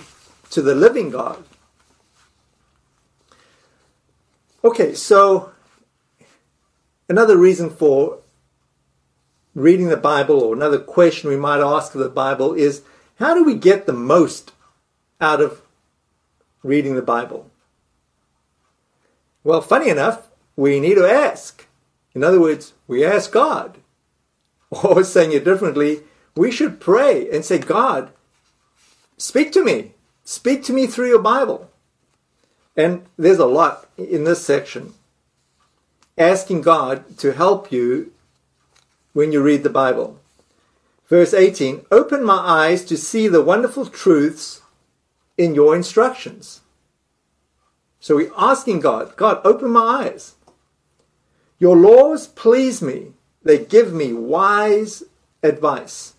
to 0.50 0.62
the 0.62 0.74
living 0.74 1.10
God. 1.10 1.44
Okay, 4.64 4.94
so 4.94 5.52
Another 7.12 7.36
reason 7.36 7.68
for 7.68 8.20
reading 9.54 9.88
the 9.88 9.98
Bible, 9.98 10.40
or 10.40 10.54
another 10.54 10.78
question 10.78 11.28
we 11.28 11.36
might 11.36 11.60
ask 11.60 11.94
of 11.94 12.00
the 12.00 12.08
Bible, 12.08 12.54
is 12.54 12.84
how 13.16 13.34
do 13.34 13.44
we 13.44 13.54
get 13.54 13.84
the 13.84 13.92
most 13.92 14.52
out 15.20 15.42
of 15.42 15.60
reading 16.62 16.94
the 16.94 17.02
Bible? 17.02 17.50
Well, 19.44 19.60
funny 19.60 19.90
enough, 19.90 20.28
we 20.56 20.80
need 20.80 20.94
to 20.94 21.04
ask. 21.04 21.66
In 22.14 22.24
other 22.24 22.40
words, 22.40 22.72
we 22.86 23.04
ask 23.04 23.30
God. 23.30 23.76
Or 24.82 25.04
saying 25.04 25.32
it 25.32 25.44
differently, 25.44 26.04
we 26.34 26.50
should 26.50 26.80
pray 26.80 27.28
and 27.30 27.44
say, 27.44 27.58
God, 27.58 28.10
speak 29.18 29.52
to 29.52 29.62
me. 29.62 29.92
Speak 30.24 30.64
to 30.64 30.72
me 30.72 30.86
through 30.86 31.08
your 31.08 31.20
Bible. 31.20 31.70
And 32.76 33.04
there's 33.16 33.38
a 33.38 33.46
lot 33.46 33.88
in 33.96 34.24
this 34.24 34.44
section. 34.44 34.94
Asking 36.16 36.62
God 36.62 37.18
to 37.18 37.32
help 37.32 37.70
you 37.70 38.12
when 39.12 39.32
you 39.32 39.42
read 39.42 39.62
the 39.62 39.70
Bible. 39.70 40.18
Verse 41.08 41.34
18 41.34 41.84
Open 41.90 42.24
my 42.24 42.38
eyes 42.38 42.84
to 42.86 42.96
see 42.96 43.28
the 43.28 43.42
wonderful 43.42 43.86
truths 43.86 44.62
in 45.36 45.54
your 45.54 45.74
instructions. 45.74 46.60
So 48.00 48.16
we're 48.16 48.32
asking 48.36 48.80
God, 48.80 49.16
God, 49.16 49.40
open 49.44 49.70
my 49.70 50.04
eyes. 50.04 50.34
Your 51.58 51.76
laws 51.76 52.26
please 52.26 52.82
me, 52.82 53.12
they 53.42 53.64
give 53.64 53.92
me 53.92 54.12
wise 54.12 55.04
advice. 55.42 56.14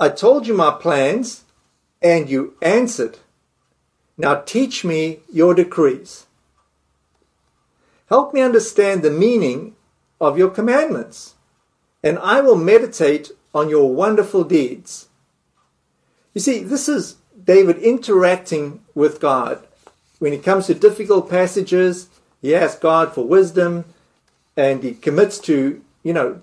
I 0.00 0.08
told 0.08 0.46
you 0.46 0.54
my 0.54 0.72
plans, 0.72 1.44
and 2.00 2.28
you 2.28 2.54
answered. 2.62 3.18
Now 4.18 4.34
teach 4.34 4.84
me 4.84 5.20
your 5.32 5.54
decrees. 5.54 6.26
Help 8.08 8.34
me 8.34 8.40
understand 8.40 9.02
the 9.02 9.10
meaning 9.10 9.76
of 10.20 10.36
your 10.36 10.50
commandments, 10.50 11.34
and 12.02 12.18
I 12.18 12.40
will 12.40 12.56
meditate 12.56 13.30
on 13.54 13.68
your 13.68 13.94
wonderful 13.94 14.42
deeds. 14.42 15.08
You 16.34 16.40
see, 16.40 16.62
this 16.64 16.88
is 16.88 17.16
David 17.44 17.78
interacting 17.78 18.82
with 18.94 19.20
God. 19.20 19.64
When 20.18 20.32
it 20.32 20.42
comes 20.42 20.66
to 20.66 20.74
difficult 20.74 21.30
passages, 21.30 22.08
he 22.42 22.54
asks 22.54 22.80
God 22.80 23.14
for 23.14 23.24
wisdom 23.26 23.84
and 24.56 24.82
he 24.82 24.94
commits 24.94 25.38
to, 25.40 25.82
you 26.02 26.12
know, 26.12 26.42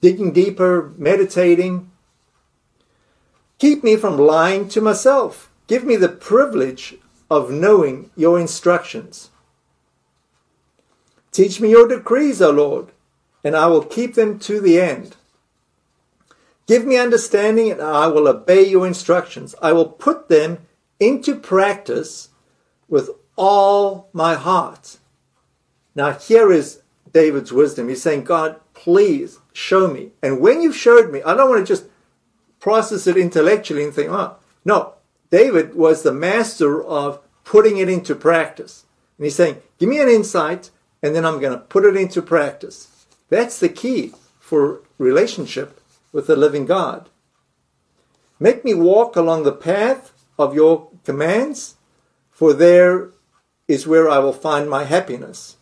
digging 0.00 0.32
deeper, 0.32 0.92
meditating. 0.96 1.90
Keep 3.58 3.84
me 3.84 3.96
from 3.96 4.16
lying 4.16 4.68
to 4.70 4.80
myself. 4.80 5.45
Give 5.66 5.84
me 5.84 5.96
the 5.96 6.08
privilege 6.08 6.96
of 7.30 7.50
knowing 7.50 8.10
your 8.16 8.38
instructions. 8.38 9.30
Teach 11.32 11.60
me 11.60 11.70
your 11.70 11.88
decrees, 11.88 12.40
O 12.40 12.50
Lord, 12.50 12.92
and 13.42 13.56
I 13.56 13.66
will 13.66 13.84
keep 13.84 14.14
them 14.14 14.38
to 14.40 14.60
the 14.60 14.80
end. 14.80 15.16
Give 16.66 16.84
me 16.84 16.96
understanding, 16.96 17.70
and 17.70 17.80
I 17.80 18.06
will 18.08 18.26
obey 18.26 18.66
your 18.66 18.86
instructions. 18.86 19.54
I 19.60 19.72
will 19.72 19.88
put 19.88 20.28
them 20.28 20.58
into 20.98 21.36
practice 21.36 22.30
with 22.88 23.10
all 23.36 24.08
my 24.12 24.34
heart. 24.34 24.98
Now, 25.94 26.12
here 26.12 26.50
is 26.50 26.80
David's 27.12 27.52
wisdom. 27.52 27.88
He's 27.88 28.02
saying, 28.02 28.24
God, 28.24 28.60
please 28.74 29.38
show 29.52 29.86
me. 29.88 30.10
And 30.22 30.40
when 30.40 30.60
you've 30.60 30.76
showed 30.76 31.12
me, 31.12 31.22
I 31.22 31.34
don't 31.34 31.48
want 31.48 31.60
to 31.60 31.72
just 31.72 31.86
process 32.60 33.06
it 33.06 33.16
intellectually 33.16 33.84
and 33.84 33.94
think, 33.94 34.10
oh, 34.10 34.36
no. 34.64 34.95
David 35.30 35.74
was 35.74 36.02
the 36.02 36.12
master 36.12 36.82
of 36.82 37.20
putting 37.44 37.78
it 37.78 37.88
into 37.88 38.14
practice. 38.14 38.84
And 39.18 39.24
he's 39.24 39.36
saying, 39.36 39.62
give 39.78 39.88
me 39.88 40.00
an 40.00 40.08
insight, 40.08 40.70
and 41.02 41.14
then 41.14 41.24
I'm 41.24 41.40
going 41.40 41.52
to 41.52 41.64
put 41.64 41.84
it 41.84 41.96
into 41.96 42.22
practice. 42.22 43.06
That's 43.28 43.58
the 43.58 43.68
key 43.68 44.12
for 44.38 44.82
relationship 44.98 45.80
with 46.12 46.26
the 46.26 46.36
living 46.36 46.66
God. 46.66 47.08
Make 48.38 48.64
me 48.64 48.74
walk 48.74 49.16
along 49.16 49.42
the 49.44 49.52
path 49.52 50.12
of 50.38 50.54
your 50.54 50.88
commands, 51.04 51.76
for 52.30 52.52
there 52.52 53.10
is 53.66 53.86
where 53.86 54.08
I 54.08 54.18
will 54.18 54.32
find 54.32 54.68
my 54.68 54.84
happiness. 54.84 55.56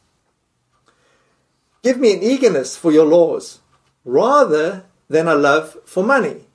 Give 1.82 1.98
me 1.98 2.12
an 2.14 2.22
eagerness 2.22 2.76
for 2.76 2.90
your 2.90 3.06
laws 3.06 3.60
rather 4.04 4.84
than 5.08 5.28
a 5.28 5.34
love 5.34 5.76
for 5.84 6.02
money. 6.02 6.46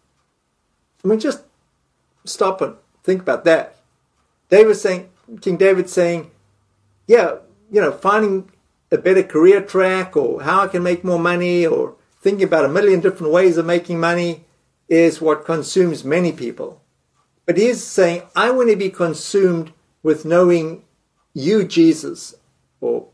I 1.04 1.08
mean, 1.08 1.20
just 1.20 1.44
stop 2.26 2.62
and 2.62 2.76
think 3.10 3.22
about 3.22 3.44
that. 3.46 3.76
David 4.50 4.76
saying, 4.76 5.10
King 5.42 5.58
David 5.58 5.90
saying, 5.90 6.30
yeah, 7.08 7.38
you 7.72 7.82
know, 7.82 7.92
finding 7.92 8.52
a 8.92 8.98
better 8.98 9.24
career 9.24 9.62
track 9.62 10.16
or 10.16 10.44
how 10.44 10.62
I 10.62 10.68
can 10.68 10.84
make 10.84 11.04
more 11.04 11.18
money 11.18 11.66
or 11.66 11.96
thinking 12.22 12.44
about 12.44 12.66
a 12.66 12.70
million 12.70 13.00
different 13.00 13.34
ways 13.34 13.58
of 13.58 13.66
making 13.66 14.00
money 14.00 14.46
is 14.88 15.22
what 15.22 15.46
consumes 15.46 16.04
many 16.04 16.32
people. 16.32 16.82
But 17.48 17.58
he's 17.58 17.84
saying, 17.84 18.24
I 18.36 18.52
want 18.52 18.70
to 18.70 18.76
be 18.76 18.90
consumed 18.90 19.74
with 20.04 20.24
knowing 20.24 20.84
you, 21.34 21.64
Jesus, 21.64 22.36
or 22.80 23.08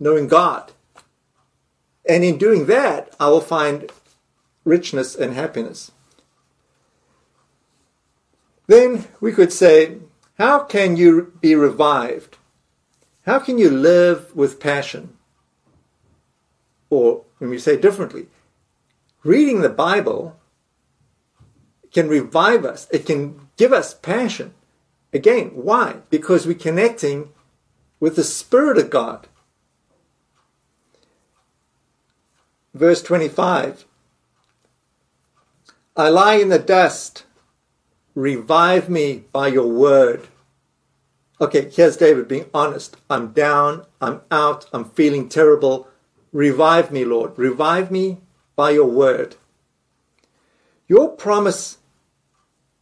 knowing 0.00 0.26
God. 0.26 0.72
And 2.08 2.24
in 2.24 2.38
doing 2.38 2.64
that, 2.66 3.14
I 3.20 3.28
will 3.28 3.42
find 3.42 3.92
richness 4.64 5.14
and 5.14 5.34
happiness. 5.34 5.90
Then 8.68 9.08
we 9.20 9.32
could 9.32 9.52
say, 9.52 9.98
how 10.38 10.60
can 10.60 10.96
you 10.96 11.32
be 11.40 11.56
revived? 11.56 12.36
How 13.26 13.40
can 13.40 13.58
you 13.58 13.70
live 13.70 14.34
with 14.36 14.60
passion? 14.60 15.16
Or, 16.90 17.24
when 17.38 17.50
we 17.50 17.58
say 17.58 17.76
differently, 17.76 18.28
reading 19.24 19.62
the 19.62 19.68
Bible 19.68 20.38
can 21.92 22.08
revive 22.08 22.64
us, 22.64 22.86
it 22.90 23.06
can 23.06 23.48
give 23.56 23.72
us 23.72 23.94
passion. 23.94 24.54
Again, 25.12 25.50
why? 25.54 25.96
Because 26.10 26.46
we're 26.46 26.54
connecting 26.54 27.30
with 27.98 28.16
the 28.16 28.24
Spirit 28.24 28.78
of 28.78 28.90
God. 28.90 29.26
Verse 32.74 33.02
25 33.02 33.86
I 35.96 36.08
lie 36.10 36.34
in 36.34 36.48
the 36.48 36.60
dust, 36.60 37.24
revive 38.18 38.88
me 38.88 39.22
by 39.32 39.46
your 39.46 39.68
word. 39.68 40.26
Okay, 41.40 41.70
here's 41.70 41.96
David 41.96 42.26
being 42.26 42.46
honest. 42.52 42.96
I'm 43.08 43.28
down, 43.28 43.86
I'm 44.00 44.22
out, 44.28 44.68
I'm 44.72 44.86
feeling 44.86 45.28
terrible. 45.28 45.86
Revive 46.32 46.90
me, 46.90 47.04
Lord. 47.04 47.38
Revive 47.38 47.92
me 47.92 48.18
by 48.56 48.70
your 48.70 48.86
word. 48.86 49.36
Your 50.88 51.10
promise 51.10 51.78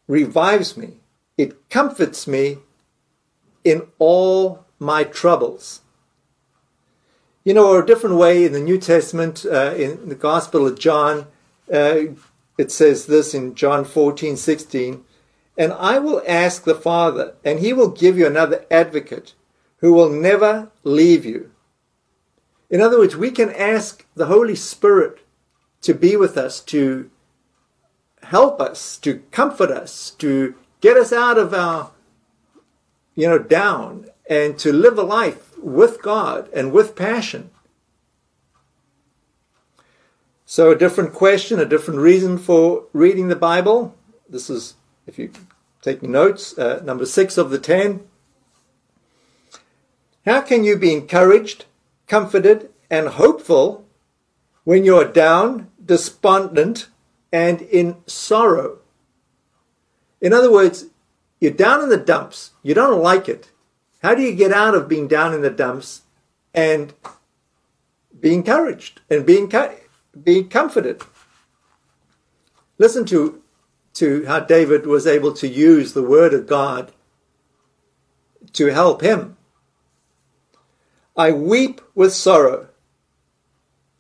revives 0.09 0.75
me, 0.75 1.01
it 1.37 1.69
comforts 1.69 2.27
me 2.27 2.59
in 3.63 3.83
all 3.99 4.65
my 4.79 5.05
troubles. 5.05 5.83
You 7.45 7.53
know, 7.53 7.67
or 7.67 7.83
a 7.83 7.87
different 7.87 8.17
way 8.17 8.47
in 8.47 8.53
the 8.53 8.61
New 8.61 8.79
Testament, 8.79 9.45
uh, 9.45 9.75
in 9.77 10.09
the 10.09 10.15
Gospel 10.15 10.67
of 10.67 10.79
John, 10.79 11.27
uh, 11.71 12.15
it 12.57 12.73
says 12.73 13.05
this 13.05 13.35
in 13.35 13.55
John 13.55 13.85
14, 13.85 14.37
16, 14.37 15.05
and 15.57 15.73
I 15.73 15.99
will 15.99 16.23
ask 16.27 16.65
the 16.65 16.75
Father, 16.75 17.35
and 17.45 17.61
he 17.61 17.73
will 17.73 17.89
give 17.89 18.19
you 18.19 18.27
another 18.27 18.65
advocate 18.71 19.35
who 19.79 19.93
will 19.93 20.11
never 20.11 20.71
leave 20.85 21.25
you. 21.25 21.51
In 22.69 22.81
other 22.81 22.99
words, 22.99 23.17
we 23.17 23.31
can 23.31 23.51
ask 23.51 24.05
the 24.15 24.27
Holy 24.27 24.57
Spirit 24.57 25.21
to 25.83 25.95
be 25.95 26.17
with 26.17 26.37
us, 26.37 26.61
to 26.61 27.11
help 28.25 28.61
us, 28.61 28.99
to 28.99 29.21
comfort 29.31 29.71
us, 29.71 30.11
to 30.11 30.55
get 30.81 30.97
us 30.97 31.13
out 31.13 31.39
of 31.39 31.55
our, 31.55 31.93
you 33.15 33.29
know, 33.29 33.39
down, 33.39 34.07
and 34.29 34.59
to 34.59 34.73
live 34.73 34.99
a 34.99 35.03
life 35.03 35.57
with 35.59 36.03
God 36.03 36.49
and 36.53 36.73
with 36.73 36.97
passion. 36.97 37.51
So, 40.45 40.71
a 40.71 40.79
different 40.79 41.13
question, 41.13 41.59
a 41.59 41.65
different 41.65 42.01
reason 42.01 42.39
for 42.39 42.85
reading 42.93 43.29
the 43.29 43.37
Bible. 43.37 43.97
This 44.29 44.49
is, 44.49 44.75
if 45.07 45.19
you 45.19 45.31
take 45.83 46.03
notes, 46.03 46.57
uh, 46.59 46.83
number 46.85 47.07
six 47.07 47.39
of 47.39 47.51
the 47.51 47.59
ten. 47.59 48.07
How 50.25 50.41
can 50.41 50.65
you 50.65 50.77
be 50.77 50.93
encouraged, 50.93 51.67
comforted, 52.09 52.71
and 52.91 53.09
hopeful 53.09 53.87
when 54.65 54.85
you're 54.85 55.05
down, 55.05 55.71
despondent, 55.85 56.89
and 57.33 57.63
in 57.63 57.97
sorrow? 58.07 58.79
In 60.21 60.33
other 60.33 60.51
words, 60.51 60.87
you're 61.41 61.53
down 61.53 61.83
in 61.83 61.89
the 61.89 61.97
dumps, 61.97 62.51
you 62.63 62.75
don't 62.75 63.03
like 63.03 63.29
it, 63.29 63.51
how 64.07 64.15
do 64.15 64.23
you 64.23 64.35
get 64.35 64.53
out 64.53 64.75
of 64.75 64.89
being 64.89 65.09
down 65.09 65.35
in 65.35 65.43
the 65.43 65.51
dumps 65.51 66.03
and 66.55 66.95
be 68.21 68.33
encouraged 68.33 69.01
and 69.11 69.27
being 69.27 69.51
be 70.23 70.45
comforted? 70.45 71.03
Listen 72.79 73.05
to 73.07 73.43
to 73.97 74.25
how 74.27 74.41
David 74.41 74.87
was 74.87 75.07
able 75.07 75.33
to 75.35 75.49
use 75.49 75.93
the 75.93 76.03
word 76.03 76.35
of 76.35 76.47
God 76.47 76.93
to 78.53 78.67
help 78.67 79.01
him. 79.03 79.37
I 81.17 81.33
weep 81.33 81.81
with 81.95 82.13
sorrow. 82.13 82.69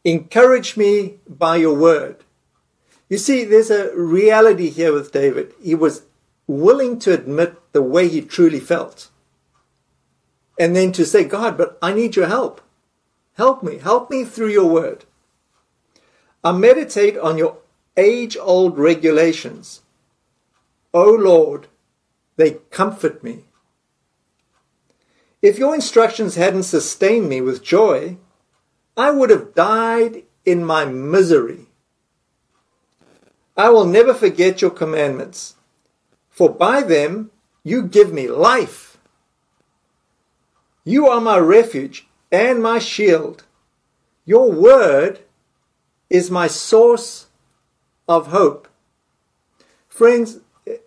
Encourage 0.04 0.76
me 0.76 1.18
by 1.28 1.56
your 1.56 1.76
word. 1.76 2.24
You 3.08 3.18
see, 3.18 3.44
there's 3.44 3.70
a 3.70 3.94
reality 3.96 4.70
here 4.70 4.92
with 4.92 5.12
David. 5.12 5.52
He 5.62 5.74
was 5.74 6.02
willing 6.46 6.98
to 7.00 7.12
admit 7.12 7.56
the 7.72 7.82
way 7.82 8.08
he 8.08 8.20
truly 8.20 8.60
felt 8.60 9.10
and 10.58 10.74
then 10.74 10.92
to 10.92 11.04
say, 11.04 11.24
God, 11.24 11.56
but 11.56 11.78
I 11.82 11.92
need 11.92 12.16
your 12.16 12.26
help. 12.26 12.60
Help 13.36 13.62
me. 13.62 13.78
Help 13.78 14.10
me 14.10 14.24
through 14.24 14.48
your 14.48 14.68
word. 14.68 15.04
I 16.42 16.52
meditate 16.52 17.18
on 17.18 17.38
your 17.38 17.58
age 17.96 18.36
old 18.40 18.78
regulations. 18.78 19.82
O 20.96 21.10
Lord, 21.10 21.66
they 22.36 22.52
comfort 22.70 23.22
me. 23.22 23.44
If 25.42 25.58
your 25.58 25.74
instructions 25.74 26.36
hadn't 26.36 26.62
sustained 26.62 27.28
me 27.28 27.42
with 27.42 27.62
joy, 27.62 28.16
I 28.96 29.10
would 29.10 29.28
have 29.28 29.54
died 29.54 30.22
in 30.46 30.64
my 30.64 30.86
misery. 30.86 31.66
I 33.58 33.68
will 33.68 33.84
never 33.84 34.14
forget 34.14 34.62
your 34.62 34.70
commandments, 34.70 35.56
for 36.30 36.48
by 36.48 36.80
them 36.80 37.30
you 37.62 37.82
give 37.82 38.10
me 38.10 38.26
life. 38.28 38.96
You 40.82 41.08
are 41.08 41.20
my 41.20 41.36
refuge 41.36 42.06
and 42.32 42.62
my 42.62 42.78
shield. 42.78 43.44
Your 44.24 44.50
word 44.50 45.20
is 46.08 46.30
my 46.30 46.46
source 46.46 47.26
of 48.08 48.28
hope. 48.28 48.66
Friends, 49.88 50.40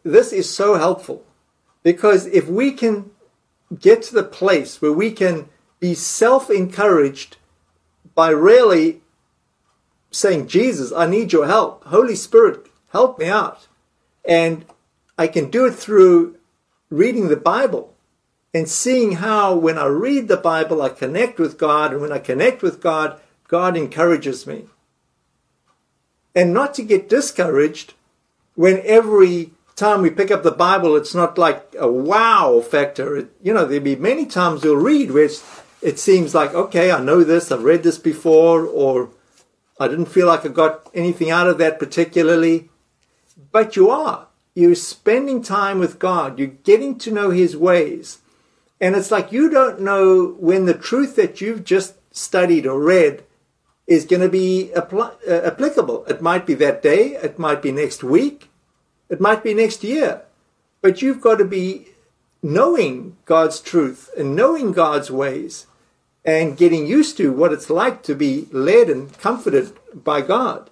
this 0.03 0.33
is 0.33 0.53
so 0.53 0.75
helpful 0.75 1.23
because 1.83 2.25
if 2.27 2.47
we 2.47 2.71
can 2.71 3.11
get 3.77 4.01
to 4.03 4.13
the 4.13 4.23
place 4.23 4.81
where 4.81 4.91
we 4.91 5.11
can 5.11 5.49
be 5.79 5.93
self 5.93 6.49
encouraged 6.49 7.37
by 8.15 8.29
really 8.29 9.01
saying, 10.11 10.47
Jesus, 10.47 10.91
I 10.91 11.05
need 11.05 11.31
your 11.31 11.47
help. 11.47 11.83
Holy 11.85 12.15
Spirit, 12.15 12.67
help 12.91 13.19
me 13.19 13.27
out. 13.27 13.67
And 14.25 14.65
I 15.17 15.27
can 15.27 15.49
do 15.49 15.65
it 15.65 15.75
through 15.75 16.37
reading 16.89 17.29
the 17.29 17.37
Bible 17.37 17.93
and 18.53 18.67
seeing 18.67 19.13
how 19.13 19.55
when 19.55 19.77
I 19.77 19.85
read 19.85 20.27
the 20.27 20.37
Bible, 20.37 20.81
I 20.81 20.89
connect 20.89 21.39
with 21.39 21.57
God. 21.57 21.91
And 21.91 22.01
when 22.01 22.11
I 22.11 22.19
connect 22.19 22.61
with 22.61 22.81
God, 22.81 23.19
God 23.47 23.77
encourages 23.77 24.47
me. 24.47 24.65
And 26.35 26.53
not 26.53 26.73
to 26.75 26.83
get 26.83 27.09
discouraged 27.09 27.93
when 28.55 28.81
every 28.83 29.51
time 29.79 30.01
we 30.01 30.09
pick 30.09 30.29
up 30.29 30.43
the 30.43 30.51
Bible, 30.51 30.95
it's 30.95 31.15
not 31.15 31.37
like 31.37 31.75
a 31.79 31.91
wow 31.91 32.61
factor. 32.61 33.17
It, 33.17 33.31
you 33.41 33.53
know, 33.53 33.65
there'll 33.65 33.83
be 33.83 33.95
many 33.95 34.25
times 34.25 34.63
you'll 34.63 34.75
read 34.75 35.11
where 35.11 35.29
it 35.81 35.99
seems 35.99 36.35
like, 36.35 36.53
okay, 36.53 36.91
I 36.91 37.01
know 37.01 37.23
this, 37.23 37.51
I've 37.51 37.63
read 37.63 37.83
this 37.83 37.97
before, 37.97 38.65
or 38.65 39.09
I 39.79 39.87
didn't 39.87 40.07
feel 40.07 40.27
like 40.27 40.45
I 40.45 40.49
got 40.49 40.89
anything 40.93 41.31
out 41.31 41.47
of 41.47 41.57
that 41.59 41.79
particularly. 41.79 42.69
But 43.51 43.75
you 43.75 43.89
are. 43.89 44.27
You're 44.53 44.75
spending 44.75 45.41
time 45.41 45.79
with 45.79 45.99
God. 45.99 46.37
You're 46.37 46.49
getting 46.49 46.97
to 46.99 47.11
know 47.11 47.29
His 47.29 47.55
ways. 47.55 48.19
And 48.81 48.95
it's 48.95 49.11
like 49.11 49.31
you 49.31 49.49
don't 49.49 49.81
know 49.81 50.35
when 50.39 50.65
the 50.65 50.73
truth 50.73 51.15
that 51.15 51.39
you've 51.39 51.63
just 51.63 51.95
studied 52.11 52.65
or 52.65 52.79
read 52.79 53.23
is 53.87 54.05
going 54.05 54.21
to 54.21 54.29
be 54.29 54.71
apply, 54.73 55.11
uh, 55.27 55.41
applicable. 55.45 56.05
It 56.05 56.21
might 56.21 56.45
be 56.45 56.53
that 56.55 56.81
day, 56.81 57.15
it 57.15 57.39
might 57.39 57.61
be 57.61 57.71
next 57.71 58.03
week, 58.03 58.48
it 59.09 59.19
might 59.19 59.43
be 59.43 59.53
next 59.53 59.83
year. 59.83 60.21
But 60.81 61.01
you've 61.01 61.21
got 61.21 61.35
to 61.35 61.45
be 61.45 61.87
knowing 62.41 63.17
God's 63.25 63.59
truth 63.59 64.09
and 64.17 64.35
knowing 64.35 64.71
God's 64.71 65.11
ways 65.11 65.67
and 66.23 66.57
getting 66.57 66.85
used 66.85 67.17
to 67.17 67.33
what 67.33 67.53
it's 67.53 67.69
like 67.69 68.03
to 68.03 68.15
be 68.15 68.47
led 68.51 68.89
and 68.89 69.17
comforted 69.17 69.73
by 69.93 70.21
God. 70.21 70.69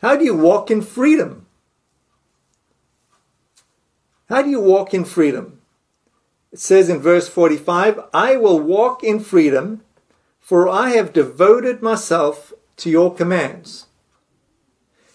How 0.00 0.16
do 0.16 0.24
you 0.24 0.34
walk 0.34 0.70
in 0.70 0.82
freedom? 0.82 1.46
How 4.28 4.42
do 4.42 4.50
you 4.50 4.60
walk 4.60 4.94
in 4.94 5.04
freedom? 5.04 5.60
It 6.52 6.60
says 6.60 6.88
in 6.88 7.00
verse 7.00 7.28
45 7.28 8.00
I 8.12 8.36
will 8.36 8.60
walk 8.60 9.02
in 9.02 9.20
freedom, 9.20 9.82
for 10.38 10.68
I 10.68 10.90
have 10.90 11.12
devoted 11.12 11.82
myself 11.82 12.52
to 12.76 12.90
your 12.90 13.14
commands. 13.14 13.86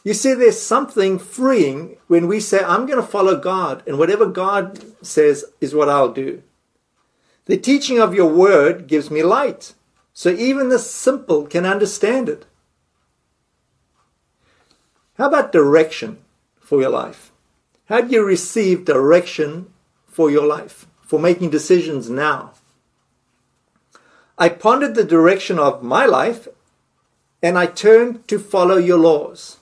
You 0.03 0.13
see, 0.13 0.33
there's 0.33 0.59
something 0.59 1.19
freeing 1.19 1.97
when 2.07 2.27
we 2.27 2.39
say, 2.39 2.59
I'm 2.63 2.85
going 2.85 3.01
to 3.01 3.07
follow 3.07 3.37
God, 3.37 3.83
and 3.85 3.99
whatever 3.99 4.25
God 4.25 4.81
says 5.05 5.45
is 5.59 5.75
what 5.75 5.89
I'll 5.89 6.13
do. 6.13 6.41
The 7.45 7.57
teaching 7.57 7.99
of 7.99 8.13
your 8.13 8.31
word 8.31 8.87
gives 8.87 9.11
me 9.11 9.23
light, 9.23 9.73
so 10.13 10.29
even 10.29 10.69
the 10.69 10.79
simple 10.79 11.45
can 11.45 11.65
understand 11.65 12.29
it. 12.29 12.45
How 15.17 15.27
about 15.27 15.51
direction 15.51 16.19
for 16.59 16.79
your 16.79 16.91
life? 16.91 17.31
How 17.87 18.01
do 18.01 18.13
you 18.13 18.23
receive 18.23 18.85
direction 18.85 19.73
for 20.07 20.31
your 20.31 20.45
life, 20.45 20.87
for 21.01 21.19
making 21.19 21.49
decisions 21.49 22.09
now? 22.09 22.53
I 24.37 24.47
pondered 24.47 24.95
the 24.95 25.03
direction 25.03 25.59
of 25.59 25.83
my 25.83 26.05
life 26.05 26.47
and 27.43 27.57
I 27.57 27.65
turned 27.65 28.27
to 28.29 28.39
follow 28.39 28.77
your 28.77 28.97
laws. 28.97 29.58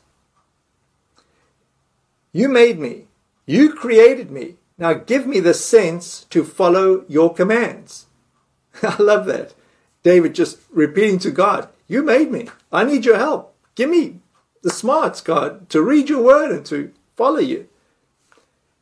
You 2.37 2.49
made 2.49 2.77
me. 2.77 3.07
You 3.47 3.73
created 3.73 4.29
me. 4.29 4.57
Now 4.77 4.93
give 4.93 5.25
me 5.25 5.39
the 5.39 5.55
sense 5.55 6.23
to 6.29 6.43
follow 6.43 7.03
your 7.07 7.33
commands. 7.33 8.05
I 8.83 9.01
love 9.01 9.25
that. 9.25 9.55
David 10.03 10.35
just 10.35 10.59
repeating 10.69 11.17
to 11.19 11.31
God, 11.31 11.67
You 11.87 12.03
made 12.03 12.31
me. 12.31 12.49
I 12.71 12.83
need 12.83 13.05
your 13.05 13.17
help. 13.17 13.55
Give 13.73 13.89
me 13.89 14.19
the 14.61 14.69
smarts, 14.69 15.19
God, 15.19 15.67
to 15.71 15.81
read 15.81 16.09
your 16.09 16.21
word 16.21 16.51
and 16.51 16.63
to 16.67 16.91
follow 17.15 17.39
you. 17.39 17.69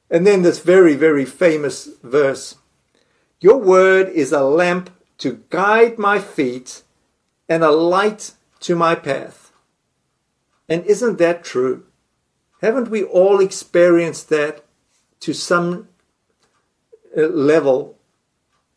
And 0.10 0.28
then 0.28 0.42
this 0.42 0.60
very, 0.60 0.96
very 0.96 1.24
famous 1.24 1.88
verse 2.04 2.56
Your 3.40 3.58
word 3.58 4.10
is 4.10 4.34
a 4.34 4.44
lamp 4.44 4.90
to 5.20 5.46
guide 5.50 5.98
my 5.98 6.20
feet 6.20 6.84
and 7.48 7.64
a 7.64 7.72
light 7.72 8.34
to 8.68 8.76
my 8.76 8.96
path. 8.96 9.54
And 10.68 10.84
isn't 10.84 11.20
that 11.20 11.46
true? 11.46 11.86
Haven't 12.62 12.90
we 12.90 13.04
all 13.04 13.40
experienced 13.40 14.30
that 14.30 14.64
to 15.22 15.34
some 15.34 15.88
uh, 17.18 17.22
level? 17.22 17.98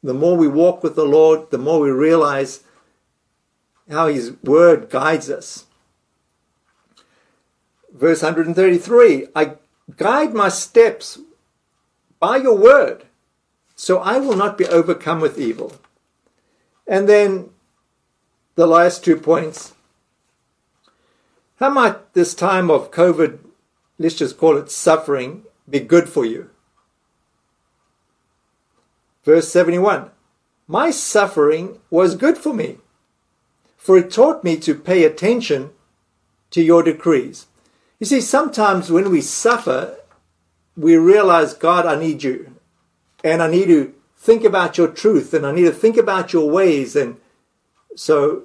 The 0.02 0.14
more 0.14 0.36
we 0.36 0.48
walk 0.48 0.82
with 0.82 0.94
the 0.94 1.04
Lord, 1.04 1.50
the 1.50 1.58
more 1.58 1.80
we 1.80 1.90
realize 1.90 2.62
how 3.90 4.08
His 4.08 4.32
Word 4.42 4.90
guides 4.90 5.30
us. 5.30 5.66
Verse 7.92 8.22
133 8.22 9.28
I 9.34 9.54
guide 9.96 10.34
my 10.34 10.48
steps 10.48 11.18
by 12.20 12.36
your 12.36 12.56
word, 12.56 13.04
so 13.76 13.98
I 13.98 14.18
will 14.18 14.36
not 14.36 14.58
be 14.58 14.66
overcome 14.66 15.20
with 15.20 15.38
evil. 15.38 15.72
And 16.86 17.08
then 17.08 17.50
the 18.54 18.66
last 18.66 19.04
two 19.04 19.16
points. 19.16 19.74
How 21.60 21.70
might 21.70 22.14
this 22.14 22.34
time 22.34 22.70
of 22.70 22.90
COVID 22.90 23.38
let's 23.98 24.14
just 24.14 24.38
call 24.38 24.56
it 24.56 24.70
suffering, 24.70 25.44
be 25.68 25.80
good 25.80 26.08
for 26.08 26.24
you. 26.24 26.50
Verse 29.24 29.48
71 29.48 30.10
My 30.66 30.90
suffering 30.90 31.80
was 31.90 32.14
good 32.14 32.38
for 32.38 32.54
me, 32.54 32.78
for 33.76 33.98
it 33.98 34.10
taught 34.10 34.44
me 34.44 34.56
to 34.58 34.74
pay 34.74 35.04
attention 35.04 35.70
to 36.50 36.62
your 36.62 36.82
decrees. 36.82 37.46
You 37.98 38.06
see, 38.06 38.20
sometimes 38.20 38.90
when 38.90 39.10
we 39.10 39.20
suffer, 39.20 39.98
we 40.76 40.96
realize, 40.96 41.52
God, 41.52 41.84
I 41.84 41.98
need 41.98 42.22
you. 42.22 42.54
And 43.24 43.42
I 43.42 43.50
need 43.50 43.66
to 43.66 43.92
think 44.16 44.44
about 44.44 44.78
your 44.78 44.88
truth 44.88 45.34
and 45.34 45.44
I 45.44 45.52
need 45.52 45.64
to 45.64 45.72
think 45.72 45.96
about 45.96 46.32
your 46.32 46.48
ways. 46.48 46.94
And 46.94 47.16
so 47.96 48.44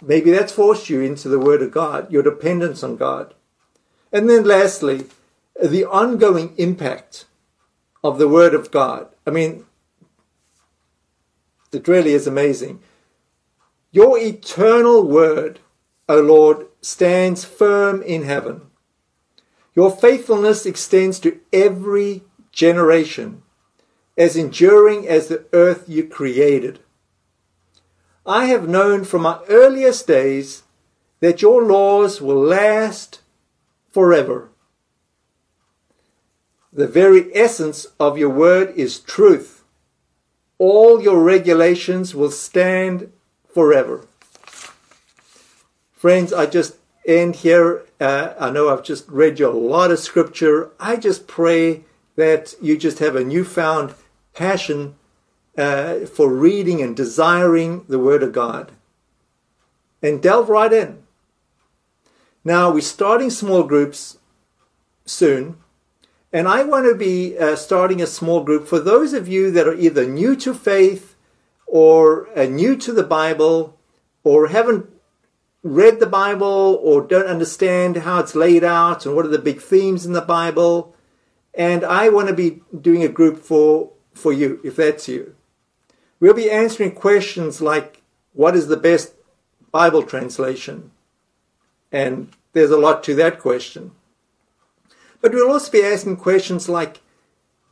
maybe 0.00 0.30
that's 0.30 0.52
forced 0.52 0.88
you 0.88 1.00
into 1.00 1.28
the 1.28 1.38
Word 1.38 1.62
of 1.62 1.72
God, 1.72 2.10
your 2.12 2.22
dependence 2.22 2.82
on 2.82 2.96
God. 2.96 3.34
And 4.12 4.28
then 4.28 4.44
lastly, 4.44 5.06
the 5.62 5.84
ongoing 5.84 6.54
impact 6.58 7.24
of 8.04 8.18
the 8.18 8.28
Word 8.28 8.54
of 8.54 8.70
God. 8.70 9.08
I 9.26 9.30
mean, 9.30 9.64
it 11.72 11.88
really 11.88 12.12
is 12.12 12.26
amazing. 12.26 12.80
Your 13.90 14.18
eternal 14.18 15.06
Word, 15.06 15.60
O 16.08 16.20
Lord, 16.20 16.66
stands 16.82 17.44
firm 17.44 18.02
in 18.02 18.24
heaven. 18.24 18.62
Your 19.74 19.90
faithfulness 19.90 20.66
extends 20.66 21.18
to 21.20 21.40
every 21.52 22.22
generation, 22.50 23.42
as 24.18 24.36
enduring 24.36 25.08
as 25.08 25.28
the 25.28 25.46
earth 25.54 25.88
you 25.88 26.06
created. 26.06 26.80
I 28.26 28.44
have 28.46 28.68
known 28.68 29.04
from 29.04 29.22
my 29.22 29.40
earliest 29.48 30.06
days 30.06 30.64
that 31.20 31.40
your 31.40 31.62
laws 31.62 32.20
will 32.20 32.40
last 32.40 33.21
forever. 33.92 34.50
The 36.72 36.88
very 36.88 37.34
essence 37.36 37.86
of 38.00 38.16
your 38.16 38.30
word 38.30 38.74
is 38.76 38.98
truth. 38.98 39.62
All 40.58 41.02
your 41.02 41.22
regulations 41.22 42.14
will 42.14 42.30
stand 42.30 43.12
forever. 43.52 44.06
Friends, 45.92 46.32
I 46.32 46.46
just 46.46 46.76
end 47.06 47.36
here. 47.36 47.84
Uh, 48.00 48.34
I 48.38 48.50
know 48.50 48.68
I've 48.68 48.82
just 48.82 49.08
read 49.08 49.38
you 49.38 49.48
a 49.48 49.50
lot 49.50 49.90
of 49.90 49.98
scripture. 49.98 50.70
I 50.80 50.96
just 50.96 51.26
pray 51.26 51.84
that 52.16 52.54
you 52.60 52.76
just 52.76 52.98
have 53.00 53.16
a 53.16 53.24
newfound 53.24 53.94
passion 54.34 54.94
uh, 55.56 56.06
for 56.06 56.32
reading 56.32 56.80
and 56.80 56.96
desiring 56.96 57.84
the 57.88 57.98
Word 57.98 58.22
of 58.22 58.32
God. 58.32 58.72
And 60.02 60.22
delve 60.22 60.48
right 60.48 60.72
in. 60.72 61.01
Now, 62.44 62.72
we're 62.72 62.80
starting 62.80 63.30
small 63.30 63.62
groups 63.62 64.18
soon, 65.04 65.58
and 66.32 66.48
I 66.48 66.64
want 66.64 66.86
to 66.86 66.94
be 66.94 67.38
uh, 67.38 67.54
starting 67.54 68.02
a 68.02 68.06
small 68.06 68.42
group 68.42 68.66
for 68.66 68.80
those 68.80 69.12
of 69.12 69.28
you 69.28 69.50
that 69.52 69.68
are 69.68 69.74
either 69.74 70.06
new 70.06 70.34
to 70.36 70.52
faith 70.52 71.14
or 71.66 72.28
uh, 72.36 72.46
new 72.46 72.76
to 72.76 72.92
the 72.92 73.04
Bible 73.04 73.78
or 74.24 74.48
haven't 74.48 74.90
read 75.62 76.00
the 76.00 76.06
Bible 76.06 76.80
or 76.82 77.02
don't 77.02 77.26
understand 77.26 77.98
how 77.98 78.18
it's 78.18 78.34
laid 78.34 78.64
out 78.64 79.06
and 79.06 79.14
what 79.14 79.24
are 79.24 79.28
the 79.28 79.38
big 79.38 79.60
themes 79.60 80.04
in 80.04 80.12
the 80.12 80.20
Bible. 80.20 80.96
And 81.54 81.84
I 81.84 82.08
want 82.08 82.28
to 82.28 82.34
be 82.34 82.62
doing 82.78 83.04
a 83.04 83.08
group 83.08 83.38
for, 83.38 83.92
for 84.14 84.32
you, 84.32 84.60
if 84.64 84.76
that's 84.76 85.06
you. 85.06 85.36
We'll 86.18 86.34
be 86.34 86.50
answering 86.50 86.92
questions 86.92 87.60
like 87.60 88.02
what 88.32 88.56
is 88.56 88.66
the 88.66 88.76
best 88.76 89.14
Bible 89.70 90.02
translation? 90.02 90.90
And 91.92 92.32
there's 92.54 92.70
a 92.70 92.78
lot 92.78 93.04
to 93.04 93.14
that 93.16 93.38
question. 93.38 93.92
But 95.20 95.32
we'll 95.32 95.52
also 95.52 95.70
be 95.70 95.82
asking 95.82 96.16
questions 96.16 96.68
like 96.68 97.00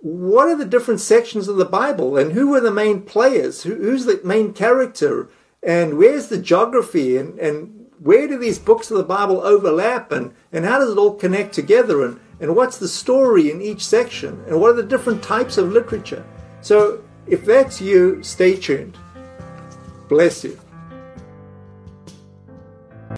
what 0.00 0.48
are 0.48 0.56
the 0.56 0.64
different 0.64 1.00
sections 1.00 1.46
of 1.46 1.56
the 1.56 1.64
Bible 1.64 2.16
and 2.16 2.32
who 2.32 2.54
are 2.54 2.60
the 2.60 2.70
main 2.70 3.02
players? 3.02 3.62
who's 3.64 4.06
the 4.06 4.20
main 4.24 4.52
character? 4.52 5.28
And 5.62 5.98
where's 5.98 6.28
the 6.28 6.38
geography? 6.38 7.18
And, 7.18 7.38
and 7.38 7.86
where 7.98 8.26
do 8.26 8.38
these 8.38 8.58
books 8.58 8.90
of 8.90 8.96
the 8.96 9.04
Bible 9.04 9.42
overlap? 9.42 10.10
And, 10.10 10.32
and 10.52 10.64
how 10.64 10.78
does 10.78 10.90
it 10.90 10.98
all 10.98 11.14
connect 11.14 11.54
together? 11.54 12.02
And, 12.02 12.18
and 12.40 12.56
what's 12.56 12.78
the 12.78 12.88
story 12.88 13.50
in 13.50 13.60
each 13.60 13.84
section? 13.84 14.42
And 14.46 14.58
what 14.58 14.70
are 14.70 14.80
the 14.80 14.82
different 14.82 15.22
types 15.22 15.58
of 15.58 15.70
literature? 15.70 16.24
So 16.62 17.02
if 17.26 17.44
that's 17.44 17.80
you, 17.80 18.22
stay 18.22 18.56
tuned. 18.56 18.96
Bless 20.08 20.44
you. 20.44 20.58